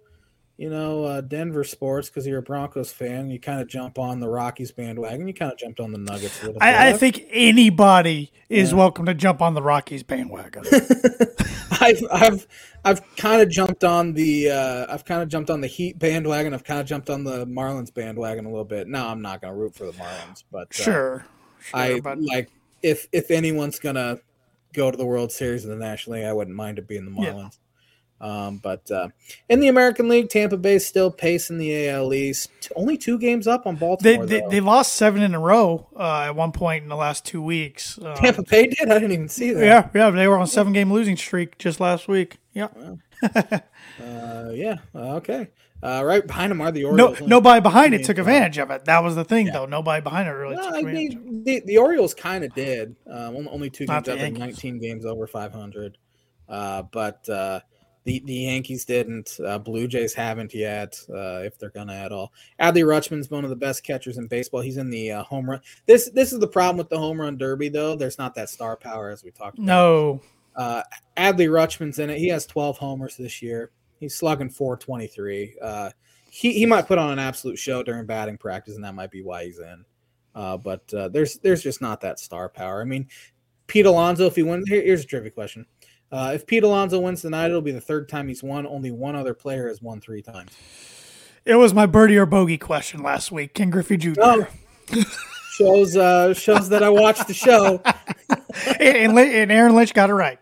[0.63, 3.31] you know, uh, Denver sports because you're a Broncos fan.
[3.31, 5.27] You kind of jump on the Rockies bandwagon.
[5.27, 8.79] You kind of jumped on the Nuggets a little I, I think anybody is yeah.
[8.79, 10.63] welcome to jump on the Rockies bandwagon.
[11.81, 12.47] I've I've
[12.85, 16.55] I've kind of jumped on the uh, I've kind of jumped on the Heat bandwagon.
[16.55, 18.87] I've kind of jumped on the Marlins bandwagon a little bit.
[18.87, 21.27] No, I'm not going to root for the Marlins, but uh, sure,
[21.59, 22.21] sure, I but...
[22.21, 22.53] like
[22.85, 24.21] if if anyone's gonna
[24.75, 27.11] go to the World Series in the National League, I wouldn't mind it being the
[27.11, 27.59] Marlins.
[27.59, 27.62] Yeah.
[28.23, 29.09] Um, but uh,
[29.49, 32.51] in the American League, Tampa Bay still pacing the AL East.
[32.77, 34.25] Only two games up on Baltimore.
[34.25, 37.27] They, they, they lost seven in a row uh, at one point in the last
[37.27, 37.99] two weeks.
[38.01, 38.89] Um, Tampa Bay did.
[38.89, 39.65] I didn't even see that.
[39.65, 40.11] Yeah, yeah.
[40.11, 42.39] They were on a seven game losing streak just last week.
[42.53, 42.69] Yeah.
[42.77, 42.99] Wow.
[44.01, 44.77] uh, yeah.
[44.95, 45.49] Okay.
[45.83, 47.19] Uh, right behind them are the Orioles.
[47.21, 48.85] No, nobody behind it took advantage of it.
[48.85, 49.55] That was the thing, yeah.
[49.55, 49.67] though.
[49.67, 51.19] Nobody behind it really took advantage.
[51.45, 52.95] the, the, Orioles kind of did.
[53.11, 55.99] Um, only two games up 19 games over 500.
[56.49, 57.61] Uh, but uh,
[58.05, 59.39] the the Yankees didn't.
[59.45, 62.33] Uh, Blue Jays haven't yet, uh, if they're gonna at all.
[62.61, 64.61] Adley Rutschman's one of the best catchers in baseball.
[64.61, 65.61] He's in the uh, home run.
[65.87, 67.95] This this is the problem with the home run derby, though.
[67.95, 69.59] There's not that star power as we talked.
[69.59, 69.67] about.
[69.67, 70.21] No.
[70.55, 70.83] Uh,
[71.17, 72.19] Adley Rutschman's in it.
[72.19, 73.71] He has 12 homers this year.
[73.99, 75.57] He's slugging 423.
[75.63, 75.91] Uh,
[76.31, 79.23] he, he might put on an absolute show during batting practice, and that might be
[79.23, 79.85] why he's in.
[80.35, 82.81] Uh, but uh, there's there's just not that star power.
[82.81, 83.07] I mean,
[83.67, 85.67] Pete Alonso, if he wins, here, here's a trivia question.
[86.13, 88.67] Uh, if Pete Alonso wins tonight, it'll be the third time he's won.
[88.67, 90.51] Only one other player has won three times.
[91.47, 93.55] It was my birdie or bogey question last week.
[93.55, 94.13] Ken Griffey Jr.
[94.19, 94.47] Oh,
[95.53, 97.83] shows uh, shows that I watched the show.
[98.79, 100.39] and, and, Aaron Lynch got it right.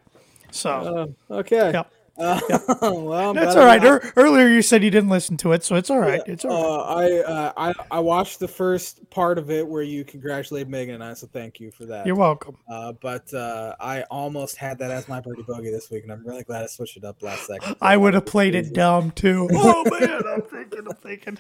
[0.51, 1.71] So uh, okay.
[1.73, 1.93] Yep.
[2.21, 2.41] Uh,
[2.83, 3.83] well, that's all right.
[3.83, 6.21] I, Earlier you said you didn't listen to it, so it's all right.
[6.27, 7.25] It's all right.
[7.25, 10.97] Uh, I, uh, I I watched the first part of it where you congratulate Megan
[10.97, 12.07] and I, so thank you for that.
[12.07, 12.59] You're welcome.
[12.69, 16.27] Uh, but uh, I almost had that as my birdie bogey this week, and I'm
[16.27, 17.77] really glad I switched it up last second.
[17.81, 19.49] I would have played it dumb too.
[19.55, 21.39] oh man, I'm thinking, I'm thinking.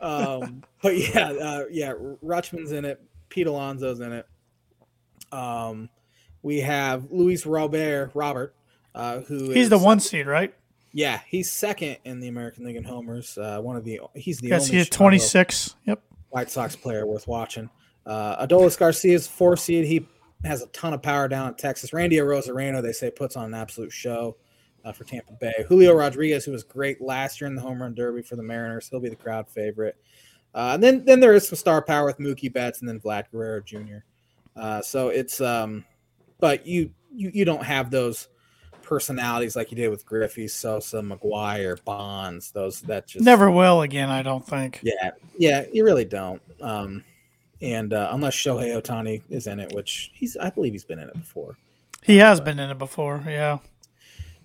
[0.00, 1.92] Um, but yeah, uh, yeah,
[2.24, 3.02] Rutschman's in it.
[3.28, 4.26] Pete Alonso's in it.
[5.32, 5.90] Um,
[6.42, 8.54] we have Luis Robert, Robert,
[8.96, 10.52] uh, who he's the one seed, right?
[10.92, 13.36] Yeah, he's second in the American League in homers.
[13.36, 15.76] Uh, one of the he's the yes, he's twenty six.
[15.84, 17.68] Yep, White Sox player worth watching.
[18.06, 19.84] Uh, Adolis Garcia's four seed.
[19.84, 20.08] He
[20.44, 21.92] has a ton of power down in Texas.
[21.92, 24.36] Randy Arozarena, they say, puts on an absolute show
[24.84, 25.64] uh, for Tampa Bay.
[25.68, 28.88] Julio Rodriguez, who was great last year in the home run derby for the Mariners,
[28.88, 29.96] he'll be the crowd favorite.
[30.54, 33.24] Uh, and then then there is some star power with Mookie Betts and then Vlad
[33.30, 33.98] Guerrero Jr.
[34.56, 35.84] Uh, so it's um,
[36.40, 38.28] but you you you don't have those
[38.86, 42.52] personalities like you did with Griffey, Sosa, McGwire, Bonds.
[42.52, 44.08] Those that just never will again.
[44.08, 44.80] I don't think.
[44.82, 46.40] Yeah, yeah, you really don't.
[46.60, 47.04] Um,
[47.60, 51.08] and uh, unless Shohei Ohtani is in it, which he's, I believe he's been in
[51.08, 51.56] it before.
[52.02, 53.22] He has been in it before.
[53.26, 53.58] Yeah.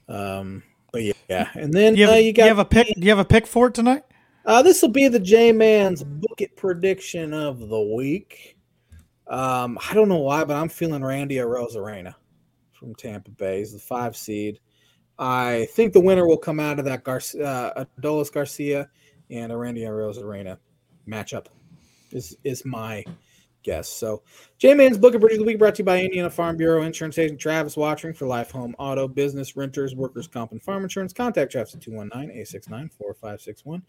[0.08, 1.50] Um, but yeah, yeah.
[1.54, 2.88] and then you have, uh, you got you have a pick.
[2.88, 4.04] Do you have a pick for it tonight?
[4.46, 8.58] Uh, this will be the J Man's book it prediction of the week.
[9.28, 12.16] Um, I don't know why, but I'm feeling Randy or Arozarena
[12.82, 13.60] from Tampa Bay.
[13.60, 14.60] He's the five seed.
[15.20, 18.90] I think the winner will come out of that Garcia, uh, Adolis Garcia
[19.30, 20.58] and Randy Arozarena
[21.08, 21.46] matchup.
[22.12, 23.06] Is is my
[23.64, 23.88] guess.
[23.88, 24.24] So,
[24.58, 26.82] J Man's Book It Prediction of the Week brought to you by Indiana Farm Bureau
[26.82, 31.14] Insurance Agent Travis Wottring for life, home, auto, business, renters, workers, comp, and farm insurance.
[31.14, 33.84] Contact Travis at 219 869 4561.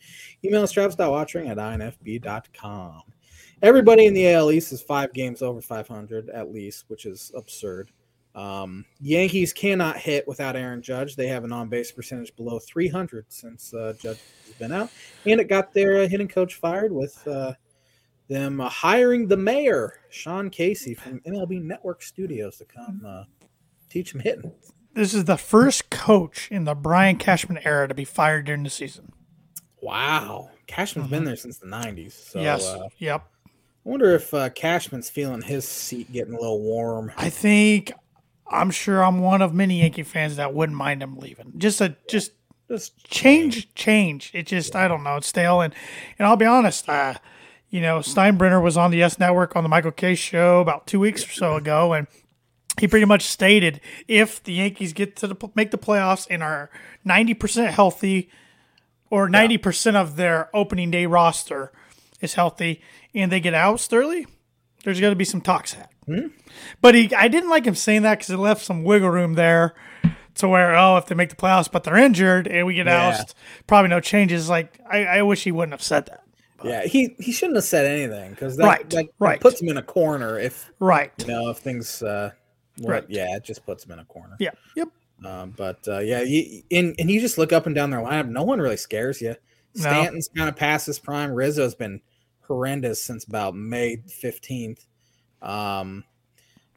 [0.44, 3.02] Email us travis.wottring at infb.com.
[3.62, 7.90] Everybody in the AL East is five games over 500 at least, which is absurd.
[8.34, 11.16] Um, Yankees cannot hit without Aaron Judge.
[11.16, 14.90] They have an on base percentage below 300 since uh, Judge has been out.
[15.26, 17.26] And it got their uh, hitting coach fired with.
[17.26, 17.54] Uh,
[18.28, 23.24] them uh, hiring the mayor, Sean Casey from MLB Network Studios to come uh,
[23.88, 24.52] teach them hitting.
[24.94, 28.70] This is the first coach in the Brian Cashman era to be fired during the
[28.70, 29.12] season.
[29.80, 30.50] Wow.
[30.66, 31.16] Cashman's mm-hmm.
[31.16, 32.12] been there since the 90s.
[32.12, 32.66] So, yes.
[32.66, 33.26] Uh, yep.
[33.46, 37.10] I wonder if uh, Cashman's feeling his seat getting a little warm.
[37.16, 37.92] I think
[38.52, 41.52] I'm sure I'm one of many Yankee fans that wouldn't mind him leaving.
[41.56, 42.32] Just a just
[42.68, 44.30] just change, change.
[44.34, 45.16] It just I don't know.
[45.16, 45.74] It's stale, and
[46.18, 46.88] and I'll be honest.
[46.88, 47.14] Uh,
[47.70, 51.00] you know, Steinbrenner was on the YES Network on the Michael Kay show about two
[51.00, 52.06] weeks or so ago, and
[52.78, 56.70] he pretty much stated if the Yankees get to the, make the playoffs and are
[57.04, 58.30] ninety percent healthy,
[59.10, 61.72] or ninety percent of their opening day roster
[62.20, 62.82] is healthy,
[63.14, 64.26] and they get out early,
[64.84, 65.88] there's going to be some talks had.
[66.06, 66.28] Hmm?
[66.80, 69.74] But he, I didn't like him saying that because it left some wiggle room there
[70.34, 73.08] to where oh if they make the playoffs but they're injured and we get yeah.
[73.08, 73.34] ousted,
[73.66, 74.48] probably no changes.
[74.48, 76.22] Like I, I wish he wouldn't have said that.
[76.64, 79.40] Yeah, he he shouldn't have said anything because that, right, that, right.
[79.40, 80.38] puts him in a corner.
[80.38, 82.30] If right, you know, if things uh,
[82.82, 84.36] right, yeah, it just puts him in a corner.
[84.38, 84.88] Yeah, yep.
[85.24, 88.28] Um, but uh, yeah, you, and and you just look up and down their lineup.
[88.28, 89.34] No one really scares you.
[89.74, 90.40] Stanton's no.
[90.40, 91.32] kind of past his prime.
[91.32, 92.00] Rizzo's been
[92.46, 94.86] horrendous since about May fifteenth.
[95.42, 96.04] Um,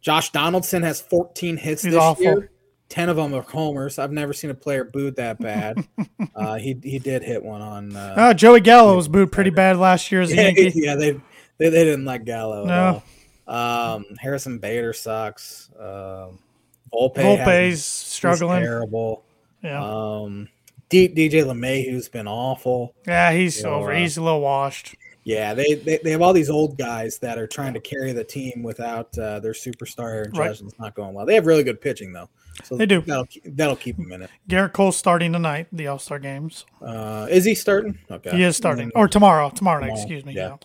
[0.01, 2.24] Josh Donaldson has 14 hits He's this awful.
[2.24, 2.51] year.
[2.89, 3.97] 10 of them are homers.
[3.97, 5.88] I've never seen a player booed that bad.
[6.36, 7.95] uh, he he did hit one on.
[7.95, 10.72] Uh, oh, Joey Gallo was booed pretty bad last year as a yeah, Yankee.
[10.76, 11.11] Yeah, they,
[11.57, 12.66] they, they didn't like Gallo.
[12.66, 13.03] No.
[13.47, 15.70] Um, Harrison Bader sucks.
[15.80, 16.39] Um,
[16.93, 18.61] Volpe Volpe's struggling.
[18.61, 19.24] terrible.
[19.63, 19.84] Yeah.
[19.84, 20.47] Um,
[20.89, 22.93] D- DJ LeMahieu's been awful.
[23.07, 23.91] Yeah, he's over.
[23.91, 24.95] Uh, he's a little washed.
[25.26, 28.24] Yeah, they, they, they have all these old guys that are trying to carry the
[28.24, 30.60] team without uh, their superstar Judge, right.
[30.60, 31.26] and it's not going well.
[31.26, 32.30] They have really good pitching though.
[32.64, 33.02] So they do.
[33.02, 34.30] That'll that'll keep them in it.
[34.48, 36.66] Gerrit Cole starting tonight, the All Star games.
[36.80, 37.98] Uh, is he starting?
[38.10, 39.50] Okay, he is starting, or tomorrow.
[39.50, 39.96] Tomorrow, tomorrow.
[39.96, 40.00] night.
[40.00, 40.34] Excuse me.
[40.34, 40.58] Yeah.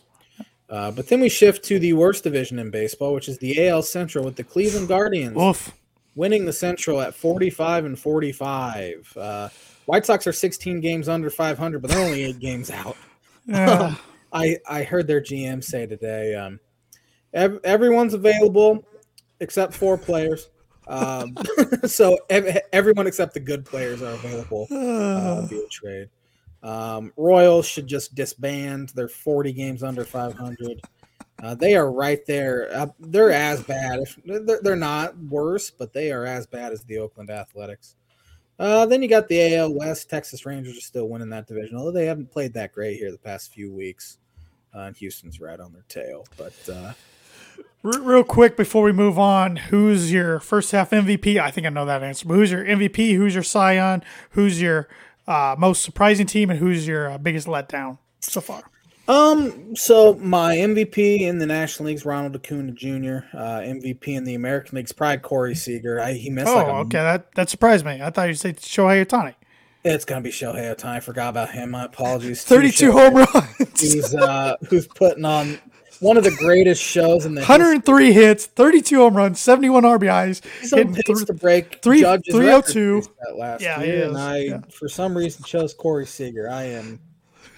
[0.68, 3.82] Uh, but then we shift to the worst division in baseball, which is the AL
[3.82, 5.72] Central, with the Cleveland Guardians Oof.
[6.14, 9.16] winning the Central at 45 and 45.
[9.16, 9.48] Uh,
[9.86, 12.96] White Sox are 16 games under 500, but they're only eight games out.
[13.46, 13.96] Yeah.
[14.32, 16.60] I I heard their GM say today, um,
[17.34, 18.84] ev- everyone's available
[19.40, 20.50] except four players.
[20.86, 21.36] Um,
[21.86, 26.08] so ev- everyone except the good players are available uh, via trade.
[26.62, 28.90] Um, Royals should just disband.
[28.94, 30.80] They're 40 games under 500.
[31.42, 32.68] Uh, they are right there.
[32.72, 34.00] Uh, they're as bad.
[34.00, 37.96] If, they're, they're, not worse, but they are as bad as the Oakland Athletics.
[38.60, 40.10] Uh, then you got the AL West.
[40.10, 43.18] Texas Rangers are still winning that division, although they haven't played that great here the
[43.18, 44.18] past few weeks.
[44.74, 46.26] Uh, and Houston's right on their tail.
[46.36, 46.92] But uh,
[47.82, 51.40] Real quick before we move on, who's your first half MVP?
[51.40, 53.16] I think I know that answer, but who's your MVP?
[53.16, 54.02] Who's your Cy Young?
[54.32, 54.86] Who's your
[55.26, 56.50] uh, most surprising team?
[56.50, 58.69] And who's your uh, biggest letdown so far?
[59.10, 63.26] Um, so my MVP in the National League's Ronald Acuna Jr.
[63.36, 66.00] Uh, MVP in the American League's probably Corey Seager.
[66.00, 66.46] I, he missed.
[66.46, 68.00] Oh, like a, okay, that that surprised me.
[68.00, 69.34] I thought you'd say Shohei Ohtani.
[69.82, 70.84] It's gonna be Shohei Ohtani.
[70.84, 71.70] I forgot about him.
[71.70, 72.44] My apologies.
[72.44, 73.80] Thirty-two home runs.
[73.80, 75.58] He's uh, who's putting on
[75.98, 78.24] one of the greatest shows in the 103 history.
[78.24, 80.42] hits, 32 home runs, 71 RBIs.
[80.60, 84.60] He's on th- to break three, 302 that last yeah, year, and I, yeah.
[84.70, 86.48] for some reason, chose Corey Seager.
[86.48, 87.00] I am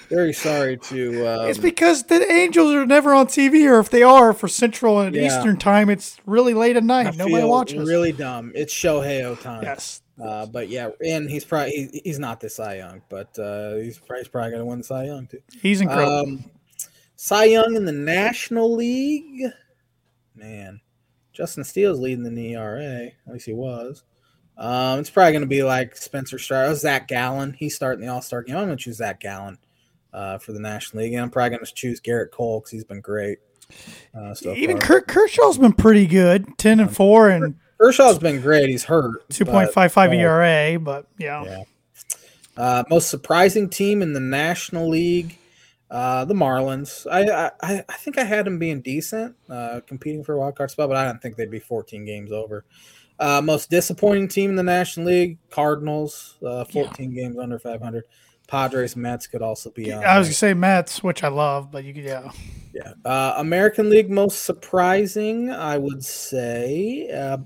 [0.08, 1.26] very sorry to.
[1.26, 5.00] Um, it's because the Angels are never on TV, or if they are for Central
[5.00, 5.26] and Yeah.
[5.26, 7.06] Eastern time, it's really late at night.
[7.06, 7.88] I Nobody feel watches.
[7.88, 8.52] Really dumb.
[8.54, 9.62] It's Shohei Ohtani.
[9.62, 10.02] yes.
[10.22, 13.98] Uh, but yeah, and he's probably he, he's not the Cy Young, but uh, he's
[13.98, 15.40] probably, probably going to win the Cy Young too.
[15.60, 16.18] He's incredible.
[16.18, 16.44] Um,
[17.16, 19.50] Cy Young in the National League,
[20.34, 20.80] man.
[21.32, 23.06] Justin Steele's leading the ERA.
[23.26, 24.04] At least he was.
[24.58, 27.54] Um, it's probably going to be like Spencer Strider, oh, Zach Gallen.
[27.54, 28.56] He's starting the All Star game.
[28.56, 29.58] I'm going to choose Zach Gallen
[30.12, 32.84] uh, for the National League, and I'm probably going to choose Gerrit Cole because he's
[32.84, 33.38] been great.
[34.14, 34.86] Uh, so Even far.
[34.86, 38.68] Kurt Kershaw's been pretty good, ten and four and Kershaw's been great.
[38.68, 39.28] He's hurt.
[39.30, 41.44] two point five five ERA, but yeah.
[41.44, 41.62] Yeah.
[42.56, 45.38] Uh, most surprising team in the National League,
[45.90, 47.06] uh, the Marlins.
[47.10, 50.70] I, I I think I had them being decent, uh, competing for a wild card
[50.70, 52.64] spot, but I didn't think they'd be 14 games over.
[53.18, 58.04] Uh, most disappointing team in the National League, Cardinals, uh, 14 games under 500.
[58.48, 60.04] Padres, Mets could also be on.
[60.04, 62.30] I was gonna say Mets, which I love, but you could yeah.
[62.74, 62.92] Yeah.
[63.04, 67.10] Uh, American League most surprising, I would say.
[67.10, 67.38] Uh,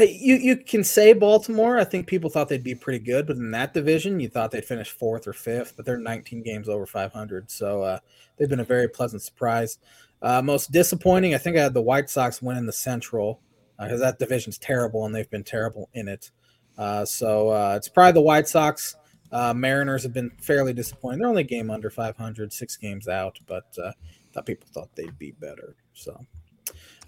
[0.00, 1.78] you you can say Baltimore.
[1.78, 4.64] I think people thought they'd be pretty good, but in that division, you thought they'd
[4.64, 5.74] finish fourth or fifth.
[5.76, 7.98] But they're 19 games over 500, so uh,
[8.36, 9.78] they've been a very pleasant surprise.
[10.20, 13.40] Uh, most disappointing, I think I had the White Sox win in the Central
[13.78, 16.32] because that division's terrible and they've been terrible in it.
[16.76, 18.96] Uh, so uh, it's probably the White Sox.
[19.30, 21.20] Uh, Mariners have been fairly disappointing.
[21.20, 23.92] They're only a game under 500, six games out, but uh,
[24.32, 25.76] thought people thought they'd be better.
[25.92, 26.18] So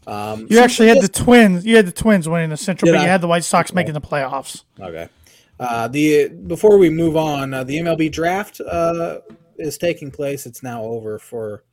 [0.06, 1.64] um, You actually had the Twins.
[1.64, 4.00] You had the Twins winning the Central, but you had the White Sox making the
[4.00, 4.64] playoffs.
[4.78, 5.08] Okay.
[5.58, 9.18] Uh, the before we move on, uh, the MLB draft uh,
[9.58, 10.46] is taking place.
[10.46, 11.64] It's now over for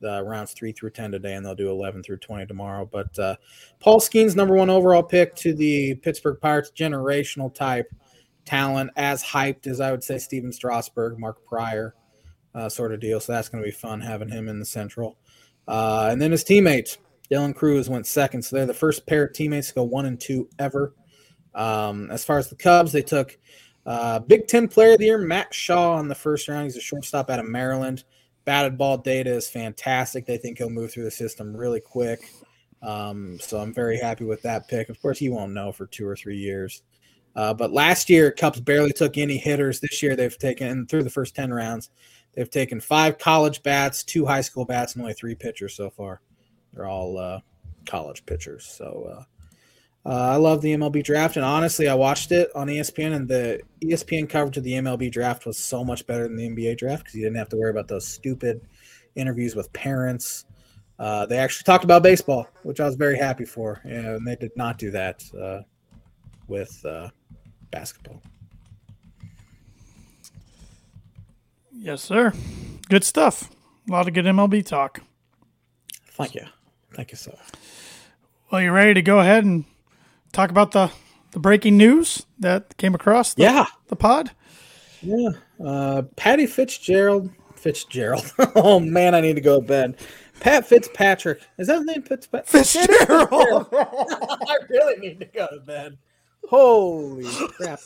[0.00, 2.84] the rounds three through ten today, and they'll do eleven through twenty tomorrow.
[2.84, 3.36] But uh,
[3.78, 7.88] Paul Skeens, number one overall pick to the Pittsburgh Pirates, generational type
[8.48, 11.94] talent, as hyped as I would say Stephen Strasburg, Mark Prior,
[12.54, 13.20] uh, sort of deal.
[13.20, 15.18] So that's going to be fun having him in the Central.
[15.66, 16.96] Uh, and then his teammates,
[17.30, 20.18] Dylan Crews went second, so they're the first pair of teammates to go one and
[20.18, 20.94] two ever.
[21.54, 23.36] Um, as far as the Cubs, they took
[23.84, 26.64] uh, Big Ten Player of the Year Matt Shaw in the first round.
[26.64, 28.04] He's a shortstop out of Maryland.
[28.46, 30.24] Batted ball data is fantastic.
[30.24, 32.20] They think he'll move through the system really quick.
[32.80, 34.88] Um, so I'm very happy with that pick.
[34.88, 36.82] Of course, he won't know for two or three years.
[37.38, 39.78] Uh, but last year, Cubs barely took any hitters.
[39.78, 41.88] This year, they've taken through the first ten rounds.
[42.34, 46.20] They've taken five college bats, two high school bats, and only three pitchers so far.
[46.72, 47.38] They're all uh,
[47.86, 48.66] college pitchers.
[48.66, 49.24] So
[50.04, 53.28] uh, uh, I love the MLB draft, and honestly, I watched it on ESPN, and
[53.28, 57.04] the ESPN coverage of the MLB draft was so much better than the NBA draft
[57.04, 58.60] because you didn't have to worry about those stupid
[59.14, 60.44] interviews with parents.
[60.98, 64.56] Uh, they actually talked about baseball, which I was very happy for, and they did
[64.56, 65.60] not do that uh,
[66.48, 67.10] with uh,
[67.70, 68.22] basketball.
[71.72, 72.32] Yes, sir.
[72.88, 73.50] Good stuff.
[73.88, 75.00] A lot of good MLB talk.
[76.10, 76.46] Thank you,
[76.94, 77.34] thank you, sir.
[78.50, 79.64] Well, you ready to go ahead and
[80.32, 80.90] talk about the
[81.32, 84.30] the breaking news that came across the, Yeah, the pod?
[85.02, 85.30] Yeah.
[85.62, 87.30] Uh, Patty Fitzgerald.
[87.54, 88.32] Fitzgerald.
[88.56, 89.96] oh man, I need to go to bed.
[90.40, 91.40] Pat Fitzpatrick.
[91.58, 92.02] Is that his name?
[92.02, 92.48] Fitzpatrick.
[92.48, 93.66] Fitzgerald.
[93.72, 95.98] I really need to go to bed.
[96.48, 97.80] Holy crap!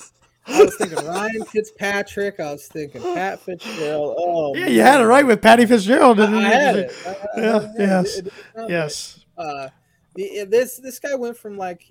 [0.47, 2.41] I was thinking Ryan Fitzpatrick.
[2.41, 4.17] I was thinking Pat Fitzgerald.
[4.19, 6.21] Oh, yeah, you had it right with Patty Fitzgerald.
[6.21, 6.47] I, didn't you?
[6.47, 6.93] Had it.
[7.07, 9.25] I- I- Yeah, yes, it- it- it- Yes.
[9.39, 9.69] uh,
[10.15, 11.83] this this guy went from like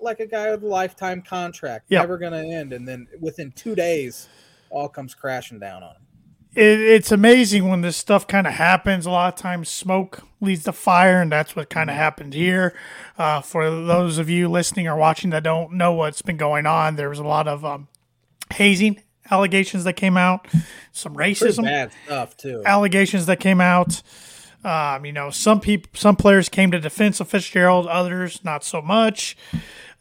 [0.00, 2.02] like a guy with a lifetime contract, Yep.
[2.02, 4.28] never gonna end, and then within two days,
[4.70, 6.02] all comes crashing down on him.
[6.54, 9.06] It, it's amazing when this stuff kind of happens.
[9.06, 12.74] A lot of times, smoke leads to fire, and that's what kind of happened here.
[13.16, 16.96] Uh, for those of you listening or watching that don't know what's been going on,
[16.96, 17.88] there was a lot of um,
[18.52, 19.00] hazing
[19.30, 20.46] allegations that came out,
[20.92, 22.62] some Pretty racism bad stuff too.
[22.66, 24.02] allegations that came out.
[24.64, 28.80] Um, you know, some people, some players came to defense of Fitzgerald, others not so
[28.80, 29.36] much.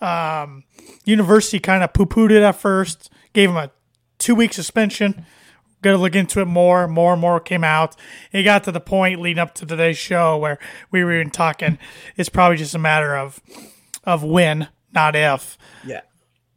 [0.01, 0.63] Um,
[1.05, 3.71] university kind of poo pooed it at first, gave him a
[4.19, 5.25] two week suspension.
[5.81, 6.87] Got to look into it more.
[6.87, 7.95] More and more came out.
[8.31, 10.59] It got to the point leading up to today's show where
[10.91, 11.79] we were even talking.
[12.15, 13.41] It's probably just a matter of
[14.03, 15.57] of when, not if.
[15.85, 16.01] Yeah,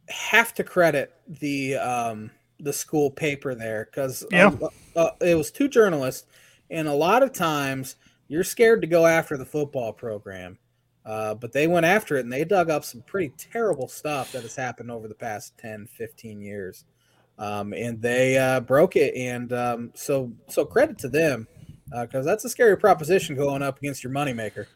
[0.09, 4.51] have to credit the um the school paper there because Yeah.
[4.95, 6.27] uh, it was two journalists,
[6.69, 7.95] and a lot of times
[8.27, 10.57] you're scared to go after the football program.
[11.05, 14.41] Uh, but they went after it and they dug up some pretty terrible stuff that
[14.41, 16.85] has happened over the past 10, 15 years.
[17.37, 19.13] Um, and they uh, broke it.
[19.15, 21.47] And um, so, so credit to them
[22.01, 24.67] because that's a scary proposition going up against your moneymaker.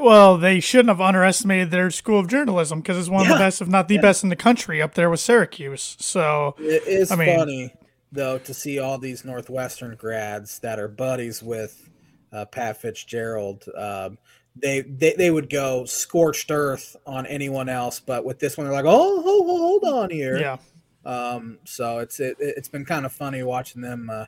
[0.00, 3.60] Well, they shouldn't have underestimated their school of journalism because it's one of the best,
[3.60, 5.96] if not the best, in the country up there with Syracuse.
[6.00, 7.74] So It is I mean, funny
[8.10, 11.90] though, to see all these Northwestern grads that are buddies with
[12.32, 13.64] uh, Pat Fitzgerald.
[13.76, 14.18] Um,
[14.56, 18.74] they, they they would go scorched earth on anyone else, but with this one, they're
[18.74, 20.38] like, oh, hold, hold on here.
[20.38, 20.56] Yeah.
[21.04, 24.26] Um, so it's it, it's been kind of funny watching them uh,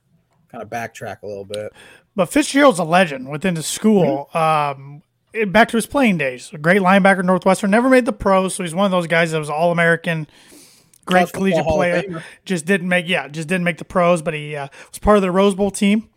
[0.50, 1.72] kind of backtrack a little bit.
[2.16, 4.30] But Fitzgerald's a legend within the school.
[4.34, 4.80] Mm-hmm.
[4.80, 5.02] Um,
[5.50, 8.74] back to his playing days, a great linebacker, Northwestern, never made the pros, so he's
[8.74, 10.28] one of those guys that was all American,
[11.06, 12.22] great collegiate player.
[12.44, 15.22] Just didn't make, yeah, just didn't make the pros, but he uh, was part of
[15.22, 16.08] the Rose Bowl team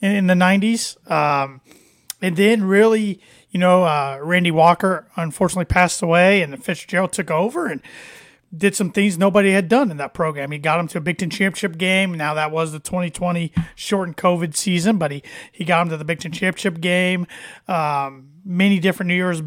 [0.00, 1.60] in, in the '90s, um,
[2.20, 7.66] and then really, you know, uh, Randy Walker unfortunately passed away, and Fitzgerald took over
[7.66, 7.82] and
[8.56, 10.50] did some things nobody had done in that program.
[10.50, 12.14] He got him to a Big Ten championship game.
[12.14, 16.04] Now that was the 2020 shortened COVID season, but he, he got him to the
[16.04, 17.26] Big Ten championship game.
[17.66, 19.42] Um, many different New Year's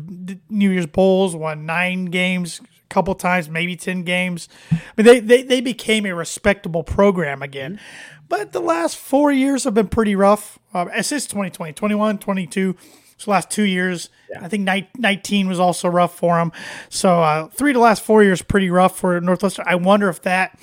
[0.49, 4.49] New Year's bowls, won nine games, a couple times, maybe ten games.
[4.71, 7.79] I mean, they they, they became a respectable program again.
[8.27, 10.57] But the last four years have been pretty rough.
[10.73, 12.75] Uh, since 2020, 21, 22
[13.17, 14.43] so last two years, yeah.
[14.43, 16.51] I think 19 was also rough for him.
[16.89, 19.65] So uh, three to last four years pretty rough for Northwestern.
[19.67, 20.59] I wonder if that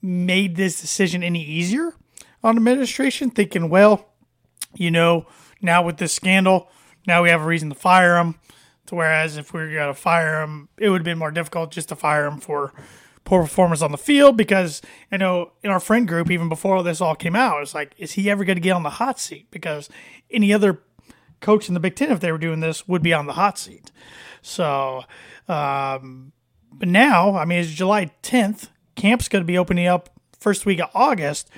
[0.00, 1.92] made this decision any easier
[2.42, 4.08] on administration, thinking, well,
[4.74, 5.26] you know,
[5.60, 6.70] now with this scandal,
[7.06, 8.36] now we have a reason to fire him.
[8.86, 11.70] To whereas if we were going to fire him, it would have been more difficult
[11.70, 12.72] just to fire him for
[13.24, 14.80] poor performance on the field because
[15.12, 18.12] I know in our friend group, even before this all came out, it's like, is
[18.12, 19.50] he ever going to get on the hot seat?
[19.50, 19.90] Because
[20.30, 20.80] any other
[21.40, 23.58] coach in the Big Ten, if they were doing this, would be on the hot
[23.58, 23.90] seat.
[24.42, 25.04] So,
[25.48, 26.32] um,
[26.72, 28.68] but now, I mean, it's July 10th.
[28.94, 31.50] Camp's going to be opening up first week of August.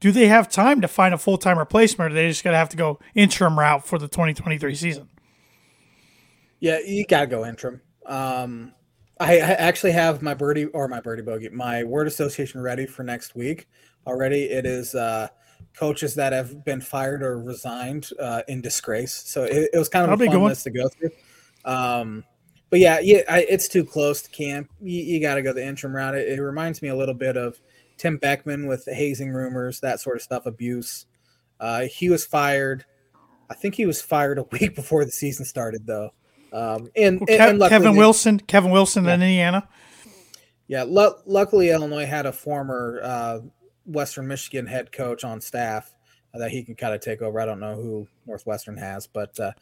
[0.00, 2.54] Do they have time to find a full time replacement, or are they just going
[2.54, 5.08] to have to go interim route for the 2023 season?
[6.58, 7.82] Yeah, you got to go interim.
[8.06, 8.72] Um,
[9.20, 13.04] I, I, actually have my birdie or my birdie bogey, my word association ready for
[13.04, 13.68] next week
[14.06, 14.44] already.
[14.44, 15.28] It is uh,
[15.76, 19.14] coaches that have been fired or resigned uh, in disgrace.
[19.14, 21.10] So it, it was kind of That'll a fun list to go through.
[21.64, 22.24] Um,
[22.70, 24.70] but yeah, yeah, I, it's too close to camp.
[24.80, 26.14] You, you got to go the interim route.
[26.14, 27.60] It, it, reminds me a little bit of
[27.98, 31.06] Tim Beckman with the hazing rumors, that sort of stuff, abuse.
[31.60, 32.84] Uh, he was fired.
[33.50, 36.10] I think he was fired a week before the season started, though.
[36.52, 39.14] Um, and, well, and, and Kevin Wilson, Kevin Wilson yeah.
[39.14, 39.68] in Indiana.
[40.66, 43.40] Yeah, luckily Illinois had a former uh,
[43.86, 45.94] Western Michigan head coach on staff
[46.34, 47.40] uh, that he can kind of take over.
[47.40, 49.52] I don't know who Northwestern has, but uh,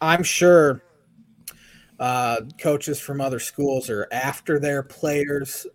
[0.00, 0.82] I'm sure
[1.98, 5.66] uh, coaches from other schools are after their players,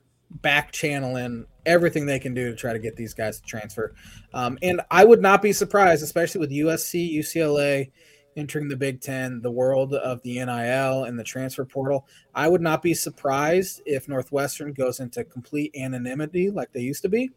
[0.41, 3.93] back channeling everything they can do to try to get these guys to transfer.
[4.33, 7.91] Um, and I would not be surprised, especially with USC, UCLA
[8.35, 12.07] entering the Big Ten, the world of the NIL and the transfer portal.
[12.33, 17.09] I would not be surprised if Northwestern goes into complete anonymity like they used to
[17.09, 17.29] be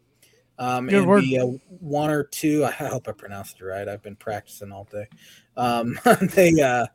[0.59, 1.21] um, Good and word.
[1.21, 2.65] be a one or two.
[2.65, 3.87] I hope I pronounced it right.
[3.87, 5.07] I've been practicing all day.
[5.55, 5.99] Um,
[6.33, 6.87] they uh,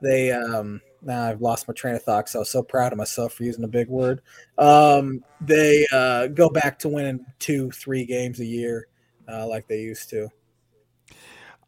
[0.00, 2.28] they um, now I've lost my train of thought.
[2.28, 4.22] So I was so proud of myself for using a big word.
[4.58, 8.88] Um, they uh, go back to winning two, three games a year
[9.28, 10.28] uh, like they used to.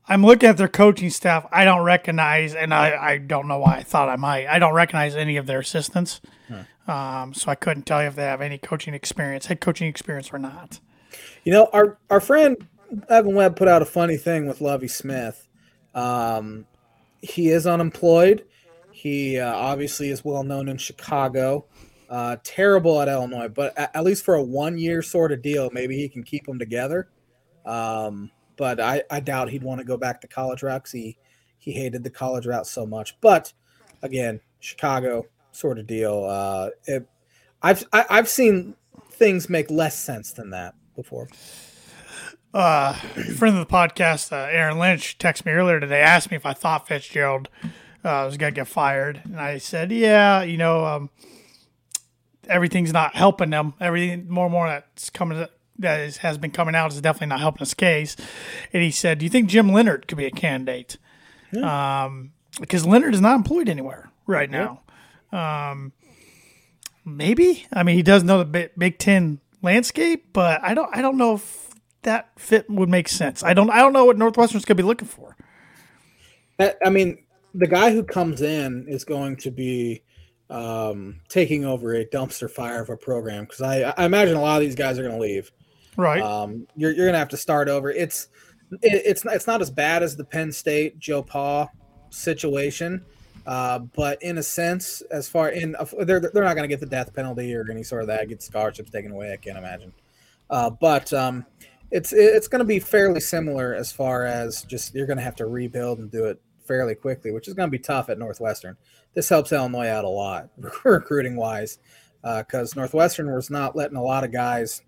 [0.08, 1.46] I'm looking at their coaching staff.
[1.52, 4.48] I don't recognize, and I, I don't know why I thought I might.
[4.48, 6.20] I don't recognize any of their assistants.
[6.48, 6.90] Hmm.
[6.90, 10.32] Um, so I couldn't tell you if they have any coaching experience, head coaching experience
[10.32, 10.80] or not.
[11.44, 12.56] You know, our our friend
[13.08, 15.48] Evan Webb put out a funny thing with Lovie Smith.
[15.94, 16.66] Um,
[17.20, 18.44] he is unemployed.
[18.90, 21.66] He uh, obviously is well known in Chicago.
[22.08, 25.70] Uh, terrible at Illinois, but at, at, least for a one year sort of deal,
[25.72, 27.08] maybe he can keep them together.
[27.64, 31.16] Um, but I, I doubt he'd want to go back to college route he,
[31.58, 33.18] he hated the college route so much.
[33.22, 33.54] But
[34.02, 36.24] again, Chicago sort of deal.
[36.24, 37.08] Uh, it,
[37.62, 38.74] I've I, have i have seen
[39.12, 41.28] things make less sense than that before.
[42.54, 46.44] Uh, friend of the podcast, uh, Aaron Lynch, texted me earlier today, asked me if
[46.44, 47.48] I thought Fitzgerald
[48.04, 49.22] uh, was going to get fired.
[49.24, 51.10] And I said, yeah, you know, um,
[52.48, 53.74] everything's not helping them.
[53.80, 55.46] Everything more and more that's coming
[55.78, 58.16] that is, has been coming out is definitely not helping his case.
[58.72, 60.98] And he said, do you think Jim Leonhard could be a candidate?
[61.52, 62.04] Yeah.
[62.04, 64.82] Um, because Leonhard is not employed anywhere right now.
[65.32, 65.70] Yeah.
[65.70, 65.92] Um,
[67.04, 67.66] maybe.
[67.72, 71.34] I mean, he does know the Big Ten landscape, but I don't I don't know
[71.34, 71.70] if
[72.02, 73.42] that fit would make sense.
[73.42, 75.36] I don't I don't know what Northwestern's going to be looking for.
[76.58, 80.02] I mean, the guy who comes in is going to be
[80.48, 84.56] um, taking over a dumpster fire of a program because I, I imagine a lot
[84.56, 85.50] of these guys are going to leave.
[85.96, 86.22] Right.
[86.22, 87.90] Um, you're you're going to have to start over.
[87.90, 88.28] It's
[88.82, 91.68] it, it's it's not as bad as the Penn State Joe Pa
[92.10, 93.04] situation.
[93.46, 96.86] Uh, but in a sense, as far in they're they're not going to get the
[96.86, 99.32] death penalty or any sort of that, get scholarships taken away.
[99.32, 99.92] I can't imagine.
[100.48, 101.44] Uh, but um,
[101.90, 105.36] it's it's going to be fairly similar as far as just you're going to have
[105.36, 108.76] to rebuild and do it fairly quickly, which is going to be tough at Northwestern.
[109.14, 110.48] This helps Illinois out a lot
[110.84, 111.78] recruiting wise
[112.22, 114.82] because uh, Northwestern was not letting a lot of guys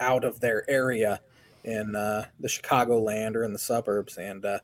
[0.00, 1.20] out of their area
[1.64, 4.58] in uh, the Chicago land or in the suburbs, and uh,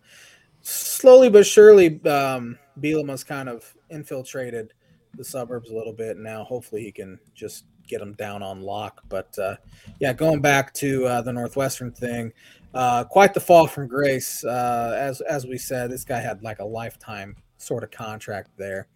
[0.61, 4.73] slowly but surely, um, Bielema's kind of infiltrated
[5.17, 6.17] the suburbs a little bit.
[6.17, 9.03] Now, hopefully, he can just get them down on lock.
[9.09, 9.57] But uh,
[9.99, 12.33] yeah, going back to uh, the Northwestern thing,
[12.73, 14.45] uh, quite the fall from grace.
[14.45, 18.87] Uh, as as we said, this guy had like a lifetime sort of contract there,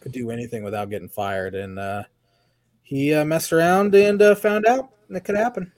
[0.00, 2.02] could do anything without getting fired, and uh,
[2.82, 5.72] he uh, messed around and found out it could happen.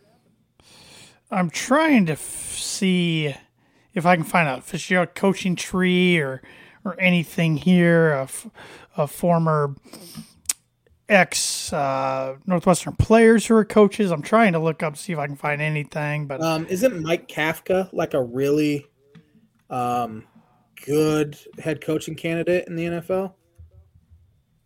[1.31, 3.35] I'm trying to f- see
[3.95, 6.43] if I can find a Fitzgerald coaching tree or
[6.85, 8.13] or anything here.
[8.13, 8.49] A, f-
[8.97, 9.75] a former
[11.09, 14.11] ex uh, Northwestern players who are coaches.
[14.11, 16.27] I'm trying to look up see if I can find anything.
[16.27, 18.87] But um, isn't Mike Kafka like a really
[19.71, 20.25] um,
[20.85, 23.35] good head coaching candidate in the NFL?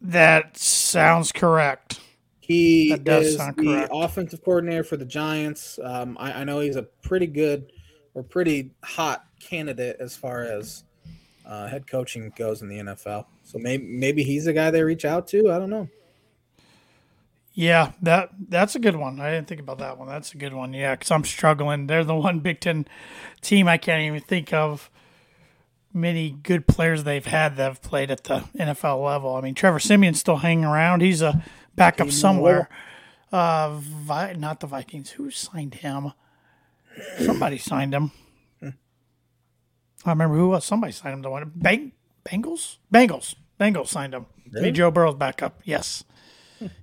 [0.01, 2.01] That sounds correct.
[2.41, 3.91] He is the correct.
[3.93, 5.79] offensive coordinator for the Giants.
[5.83, 7.73] Um, I, I, know he's a pretty good
[8.15, 10.85] or pretty hot candidate as far as
[11.49, 13.25] uh, head coaching goes in the NFL.
[13.43, 15.51] So maybe maybe he's the guy they reach out to.
[15.51, 15.89] I don't know.
[17.55, 19.19] Yeah, that that's a good one.
[19.19, 20.07] I didn't think about that one.
[20.07, 20.75] That's a good one.
[20.75, 21.87] Yeah, because I'm struggling.
[21.89, 22.87] They're the one Big Ten
[23.41, 24.91] team I can't even think of
[25.93, 29.35] many good players they've had that have played at the NFL level.
[29.35, 31.01] I mean, Trevor Siemian's still hanging around.
[31.01, 31.43] He's a
[31.75, 32.69] backup somewhere.
[33.33, 35.11] Uh, Vi- not the Vikings.
[35.11, 36.13] Who signed him?
[37.19, 38.13] Somebody signed him.
[40.09, 40.65] I remember who was.
[40.65, 41.53] Somebody signed him to one.
[41.55, 41.93] Bang-
[42.25, 42.79] Bengals?
[42.93, 43.35] Bengals.
[43.61, 44.27] Bengals signed him.
[44.53, 44.73] Really?
[44.73, 45.61] Joe Burrow's backup.
[45.65, 46.05] Yes.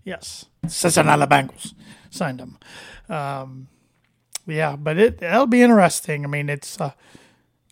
[0.03, 0.45] yes.
[0.67, 1.73] Cincinnati Bengals
[2.09, 2.57] signed him.
[3.09, 3.67] Um,
[4.47, 6.23] yeah, but it that'll be interesting.
[6.23, 6.91] I mean, it's uh,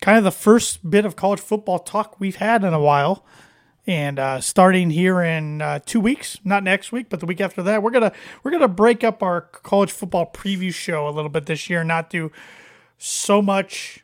[0.00, 3.24] kind of the first bit of college football talk we've had in a while,
[3.86, 7.62] and uh, starting here in uh, two weeks, not next week, but the week after
[7.62, 11.46] that, we're gonna we're gonna break up our college football preview show a little bit
[11.46, 12.32] this year, not do
[12.98, 14.03] so much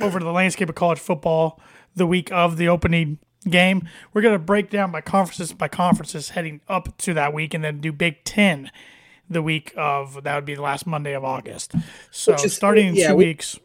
[0.00, 1.60] over to the landscape of college football
[1.94, 3.88] the week of the opening game.
[4.12, 7.62] We're going to break down by conferences by conferences heading up to that week and
[7.62, 8.70] then do Big Ten
[9.30, 11.74] the week of that would be the last Monday of August.
[12.10, 13.58] So is, starting in yeah, two we, weeks.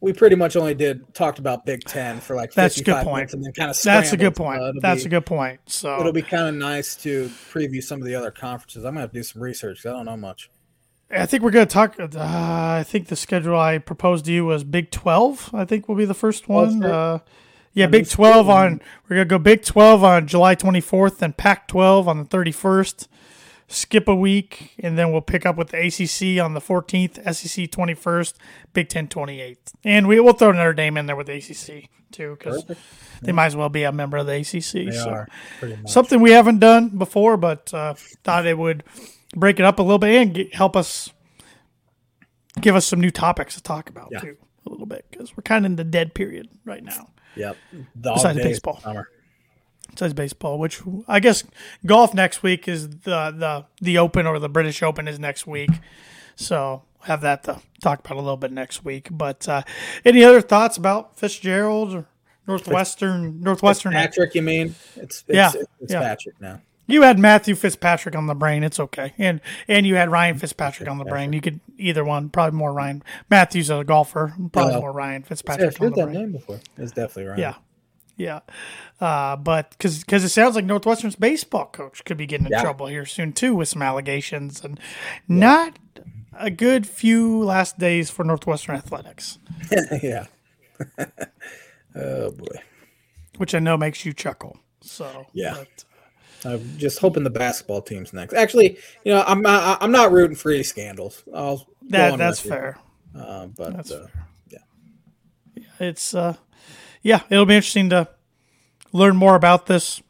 [0.00, 3.32] We pretty much only did talked about Big Ten for like that's a good point.
[3.32, 4.60] and then kind of that's a good point.
[4.60, 5.60] So that's be, a good point.
[5.66, 8.84] So it'll be kind of nice to preview some of the other conferences.
[8.84, 9.84] I'm gonna have to do some research.
[9.86, 10.50] I don't know much.
[11.10, 11.98] I think we're going to talk.
[11.98, 15.50] Uh, I think the schedule I proposed to you was Big 12.
[15.54, 16.84] I think will be the first one.
[16.84, 17.20] Uh,
[17.72, 18.82] yeah, Big 12 on.
[19.08, 23.08] We're going to go Big 12 on July 24th and Pac 12 on the 31st.
[23.70, 27.70] Skip a week, and then we'll pick up with the ACC on the 14th, SEC
[27.70, 28.34] 21st,
[28.72, 29.56] Big 10 28th.
[29.84, 32.64] And we, we'll throw another name in there with the ACC, too, because
[33.20, 34.86] they might as well be a member of the ACC.
[34.86, 35.10] They so.
[35.10, 35.28] are,
[35.86, 37.92] Something we haven't done before, but uh,
[38.24, 38.84] thought it would
[39.36, 41.12] break it up a little bit and get, help us
[42.60, 44.20] give us some new topics to talk about, yeah.
[44.20, 47.10] too, a little bit, because we're kind of in the dead period right now.
[47.36, 47.56] Yep.
[48.00, 48.80] Dog Besides baseball.
[48.80, 49.08] Summer.
[49.90, 51.44] Besides baseball, which I guess
[51.84, 55.70] golf next week is the the the Open or the British Open is next week,
[56.36, 59.08] so we'll have that to talk about a little bit next week.
[59.10, 59.62] But uh,
[60.04, 62.06] any other thoughts about Fitzgerald or
[62.46, 63.40] Northwestern?
[63.40, 64.74] Northwestern Patrick, you mean?
[64.96, 66.00] It's, it's yeah, it's yeah.
[66.00, 66.60] Patrick now.
[66.88, 68.64] You had Matthew Fitzpatrick on the brain.
[68.64, 71.34] It's okay, and and you had Ryan Fitzpatrick on the brain.
[71.34, 72.30] You could either one.
[72.30, 73.02] Probably more Ryan.
[73.30, 74.34] Matthew's a golfer.
[74.52, 75.60] Probably uh, more Ryan Fitzpatrick.
[75.60, 76.18] Yeah, I've heard that brain.
[76.18, 76.60] name before.
[76.78, 77.40] It's definitely Ryan.
[77.40, 77.54] Yeah,
[78.16, 78.40] yeah.
[79.00, 82.62] Uh, but because because it sounds like Northwestern's baseball coach could be getting in yeah.
[82.62, 84.80] trouble here soon too with some allegations and
[85.28, 85.36] yeah.
[85.36, 85.78] not
[86.38, 89.38] a good few last days for Northwestern athletics.
[90.02, 90.26] yeah.
[91.94, 92.62] oh boy.
[93.36, 94.58] Which I know makes you chuckle.
[94.80, 95.54] So yeah.
[95.58, 95.84] But,
[96.44, 98.34] I'm just hoping the basketball team's next.
[98.34, 101.22] Actually, you know, I'm not, I'm not rooting for any scandals.
[101.34, 102.78] I'll that that's fair.
[103.14, 104.26] Uh, but that's uh, fair.
[105.56, 106.36] yeah, it's uh,
[107.02, 108.08] yeah, it'll be interesting to
[108.92, 110.02] learn more about this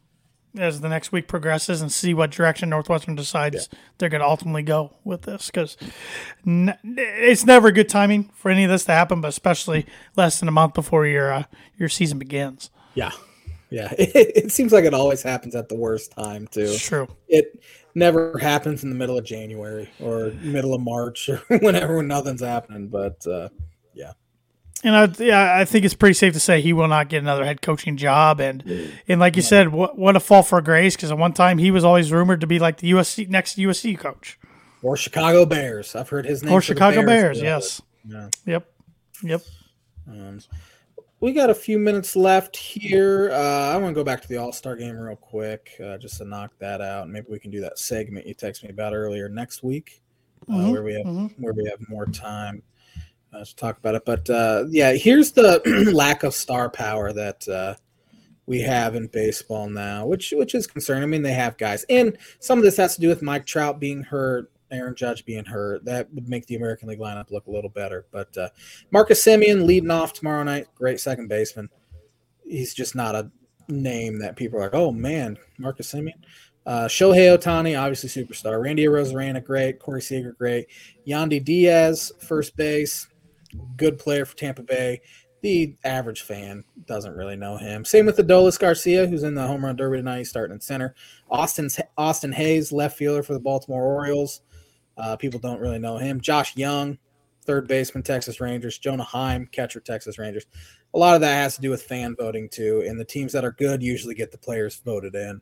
[0.57, 3.79] as the next week progresses and see what direction Northwestern decides yeah.
[3.97, 5.77] they're going to ultimately go with this because
[6.45, 10.49] n- it's never good timing for any of this to happen, but especially less than
[10.49, 11.43] a month before your uh,
[11.77, 12.69] your season begins.
[12.93, 13.11] Yeah,
[13.69, 14.11] yeah, it,
[14.45, 16.61] it, seems like it always happens at the worst time too.
[16.61, 17.07] It's true.
[17.27, 17.61] It
[17.95, 22.41] never happens in the middle of January or middle of March or whenever when nothing's
[22.41, 22.87] happening.
[22.87, 23.49] But uh,
[23.93, 24.13] yeah.
[24.83, 27.43] And I, yeah, I think it's pretty safe to say he will not get another
[27.43, 28.39] head coaching job.
[28.39, 28.63] And
[29.07, 31.69] and like you said, what what a fall for grace because at one time he
[31.69, 34.39] was always rumored to be like the USC next USC coach.
[34.81, 35.95] Or Chicago Bears.
[35.95, 36.53] I've heard his name.
[36.53, 37.81] Or Chicago Bears, Bears yes.
[38.07, 38.29] Yeah.
[38.45, 38.71] Yep.
[39.23, 39.41] Yep.
[40.07, 40.39] Um,
[41.19, 43.29] we got a few minutes left here.
[43.31, 46.17] Uh, I want to go back to the All Star game real quick, uh, just
[46.17, 47.09] to knock that out.
[47.09, 50.01] Maybe we can do that segment you texted me about earlier next week,
[50.47, 50.71] uh, mm-hmm.
[50.71, 51.43] where we have mm-hmm.
[51.43, 52.63] where we have more time
[53.33, 54.05] uh, to talk about it.
[54.05, 55.61] But uh, yeah, here's the
[55.93, 57.75] lack of star power that uh,
[58.45, 61.03] we have in baseball now, which which is concerning.
[61.03, 63.79] I mean, they have guys, and some of this has to do with Mike Trout
[63.79, 65.85] being hurt, Aaron Judge being hurt.
[65.85, 68.05] That would make the American League lineup look a little better.
[68.11, 68.49] But uh,
[68.91, 71.69] Marcus Semien leading off tomorrow night, great second baseman.
[72.47, 73.31] He's just not a
[73.67, 76.13] name that people are like, oh man, Marcus Semien.
[76.65, 78.61] Uh, Shohei Ohtani, obviously superstar.
[78.61, 79.79] Randy Arozarena, great.
[79.79, 80.67] Corey Seager, great.
[81.07, 83.07] Yandy Diaz, first base,
[83.77, 85.01] good player for Tampa Bay
[85.41, 87.85] the average fan doesn't really know him.
[87.85, 90.19] Same with Adolis Garcia, who's in the home run derby tonight.
[90.19, 90.95] He's starting in center.
[91.29, 94.41] Austin's Austin Hays, left fielder for the Baltimore Orioles.
[94.99, 96.21] Uh, people don't really know him.
[96.21, 96.97] Josh Jung,
[97.45, 98.77] third baseman, Texas Rangers.
[98.77, 100.45] Jonah Heim, catcher, Texas Rangers.
[100.93, 103.45] A lot of that has to do with fan voting too, and the teams that
[103.45, 105.41] are good usually get the players voted in.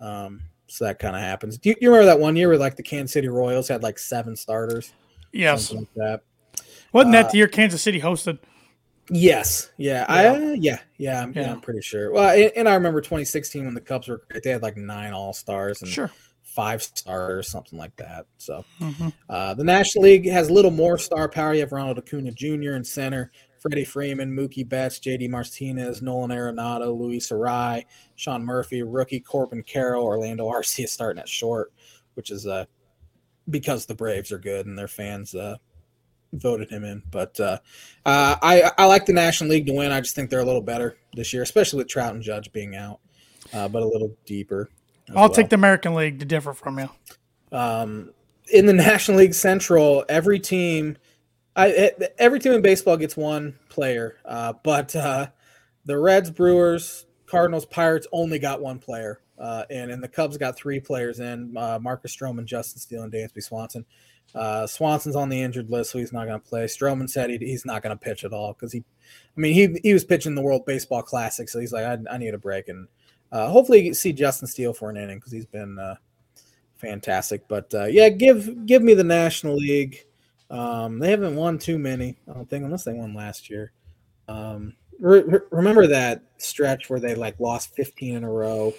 [0.00, 1.58] Um, so that kind of happens.
[1.58, 3.98] Do you, you, remember that one year where like the Kansas City Royals had like
[3.98, 4.92] seven starters?
[5.32, 5.72] Yes.
[5.72, 6.22] Like that.
[6.92, 8.38] Wasn't that uh, the year Kansas City hosted?
[9.10, 10.14] Yes, yeah, yeah.
[10.14, 11.42] I uh, yeah, yeah I'm, yeah.
[11.42, 12.12] yeah, I'm pretty sure.
[12.12, 14.42] Well, and, and, I remember 2016 when the Cubs were great.
[14.42, 16.10] They had like nine All Stars and sure.
[16.58, 18.26] Five stars, something like that.
[18.38, 19.10] So, mm-hmm.
[19.28, 21.54] uh, the National League has a little more star power.
[21.54, 22.72] You have Ronald Acuna Jr.
[22.72, 23.30] in center,
[23.60, 25.28] Freddie Freeman, Mookie Betts, J.D.
[25.28, 27.84] Martinez, Nolan Arenado, Luis Arraez,
[28.16, 31.72] Sean Murphy, rookie Corbin Carroll, Orlando Arcia starting at short,
[32.14, 32.64] which is uh
[33.48, 35.58] because the Braves are good and their fans uh
[36.32, 37.04] voted him in.
[37.08, 37.58] But uh,
[38.04, 39.92] uh, I I like the National League to win.
[39.92, 42.74] I just think they're a little better this year, especially with Trout and Judge being
[42.74, 42.98] out,
[43.52, 44.68] uh, but a little deeper.
[45.10, 45.28] I'll well.
[45.30, 46.88] take the American League to differ from you.
[47.52, 48.12] Um,
[48.52, 50.96] in the National League Central, every team,
[51.56, 55.28] I every team in baseball gets one player, uh, but uh,
[55.84, 59.20] the Reds, Brewers, Cardinals, Pirates only got one player.
[59.38, 63.40] Uh, and, and the Cubs got three players in Marcus Stroman, Justin Steele, and Dansby
[63.40, 63.84] Swanson.
[64.34, 66.64] Uh, Swanson's on the injured list, so he's not going to play.
[66.64, 68.80] Stroman said he, he's not going to pitch at all because he,
[69.36, 72.18] I mean, he he was pitching the World Baseball Classic, so he's like, I, I
[72.18, 72.88] need a break, and
[73.32, 75.96] uh, hopefully see Justin Steele for an inning because he's been uh,
[76.76, 77.46] fantastic.
[77.48, 80.04] But uh, yeah, give give me the National League.
[80.50, 83.72] Um, they haven't won too many, I don't think, unless they won last year.
[84.28, 88.72] Um, re- remember that stretch where they like lost 15 in a row,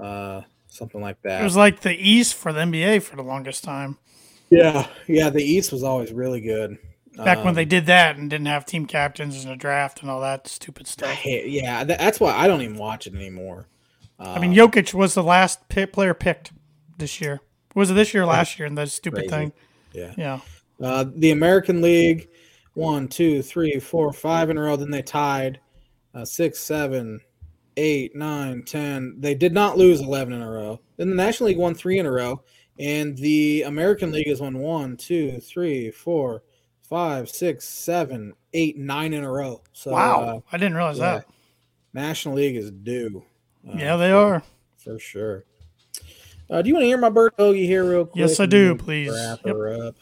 [0.00, 1.40] uh, something like that.
[1.40, 3.98] It was like the East for the NBA for the longest time.
[4.50, 5.30] Yeah, yeah.
[5.30, 6.78] The East was always really good.
[7.16, 10.02] Back um, when they um, did that and didn't have team captains in a draft
[10.02, 11.10] and all that stupid stuff.
[11.10, 13.66] Hate, yeah, that's why I don't even watch it anymore.
[14.18, 16.52] I mean, Jokic was the last player picked
[16.98, 17.40] this year.
[17.74, 18.66] Was it this year or last year?
[18.66, 19.30] And that stupid crazy.
[19.30, 19.52] thing.
[19.92, 20.40] Yeah, yeah.
[20.82, 22.28] Uh, the American League,
[22.74, 24.76] one, two, three, four, five in a row.
[24.76, 25.60] Then they tied
[26.14, 27.20] uh, six, seven,
[27.76, 29.16] eight, nine, ten.
[29.18, 30.80] They did not lose eleven in a row.
[30.96, 32.42] Then the National League won three in a row.
[32.78, 36.42] And the American League has won one, two, three, four,
[36.82, 39.62] five, six, seven, eight, nine in a row.
[39.72, 41.26] So wow, uh, I didn't realize yeah, that.
[41.94, 43.24] National League is due.
[43.68, 44.42] Uh, yeah, they are
[44.86, 45.44] for sure.
[46.48, 48.20] Uh, do you want to hear my bird bogey here, real quick?
[48.20, 48.76] Yes, I do.
[48.76, 49.56] Please wrap yep.
[49.56, 49.96] her up.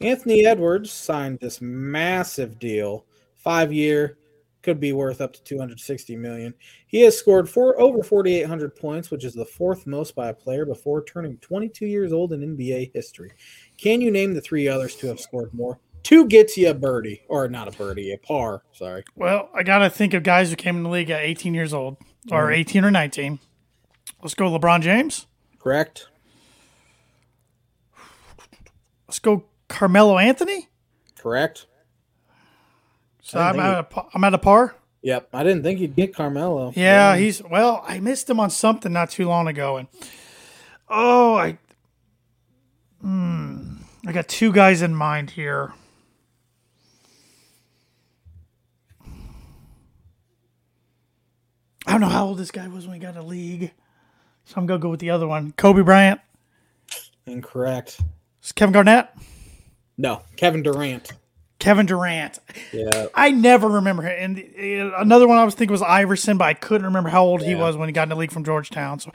[0.00, 3.04] Anthony Edwards signed this massive deal,
[3.36, 4.18] five year,
[4.62, 6.54] could be worth up to 260 million.
[6.86, 10.64] He has scored four over 4,800 points, which is the fourth most by a player
[10.64, 13.32] before turning 22 years old in NBA history.
[13.78, 15.80] Can you name the three others to have scored more?
[16.02, 18.62] Two gets you a birdie, or not a birdie, a par.
[18.72, 19.04] Sorry.
[19.14, 21.74] Well, I got to think of guys who came in the league at 18 years
[21.74, 21.98] old,
[22.30, 23.38] or mm 18 or 19.
[24.22, 25.26] Let's go, LeBron James.
[25.58, 26.08] Correct.
[29.06, 30.68] Let's go, Carmelo Anthony.
[31.18, 31.66] Correct.
[33.22, 34.74] So I'm at, a, I'm at a par.
[35.02, 36.72] Yep, I didn't think you'd get Carmelo.
[36.76, 37.82] Yeah, yeah, he's well.
[37.86, 39.88] I missed him on something not too long ago, and
[40.88, 41.58] oh, I,
[43.00, 43.76] hmm,
[44.06, 45.72] I got two guys in mind here.
[51.90, 53.72] I don't know how old this guy was when he got a league,
[54.44, 55.52] so I'm gonna go with the other one.
[55.56, 56.20] Kobe Bryant.
[57.26, 58.00] Incorrect.
[58.44, 59.08] Is Kevin Garnett?
[59.98, 61.12] No, Kevin Durant.
[61.58, 62.38] Kevin Durant.
[62.72, 63.06] Yeah.
[63.12, 64.36] I never remember him.
[64.38, 67.48] And another one I was thinking was Iverson, but I couldn't remember how old yeah.
[67.48, 69.00] he was when he got in the league from Georgetown.
[69.00, 69.10] So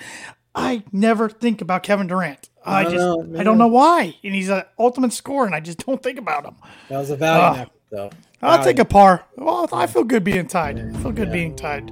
[0.53, 2.49] I never think about Kevin Durant.
[2.65, 4.17] I, I just know, I don't know why.
[4.21, 6.55] And he's an ultimate scorer, and I just don't think about him.
[6.89, 8.09] That was a value uh, though.
[8.41, 9.23] I'll take a par.
[9.37, 10.77] Well, I feel good being tied.
[10.77, 11.33] I feel good yeah.
[11.33, 11.89] being tied.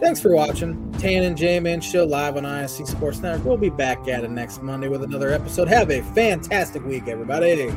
[0.00, 0.92] Thanks for watching.
[0.98, 3.44] Tan and J Man Show live on ISC Sports Network.
[3.44, 5.68] We'll be back at it next Monday with another episode.
[5.68, 7.72] Have a fantastic week, everybody.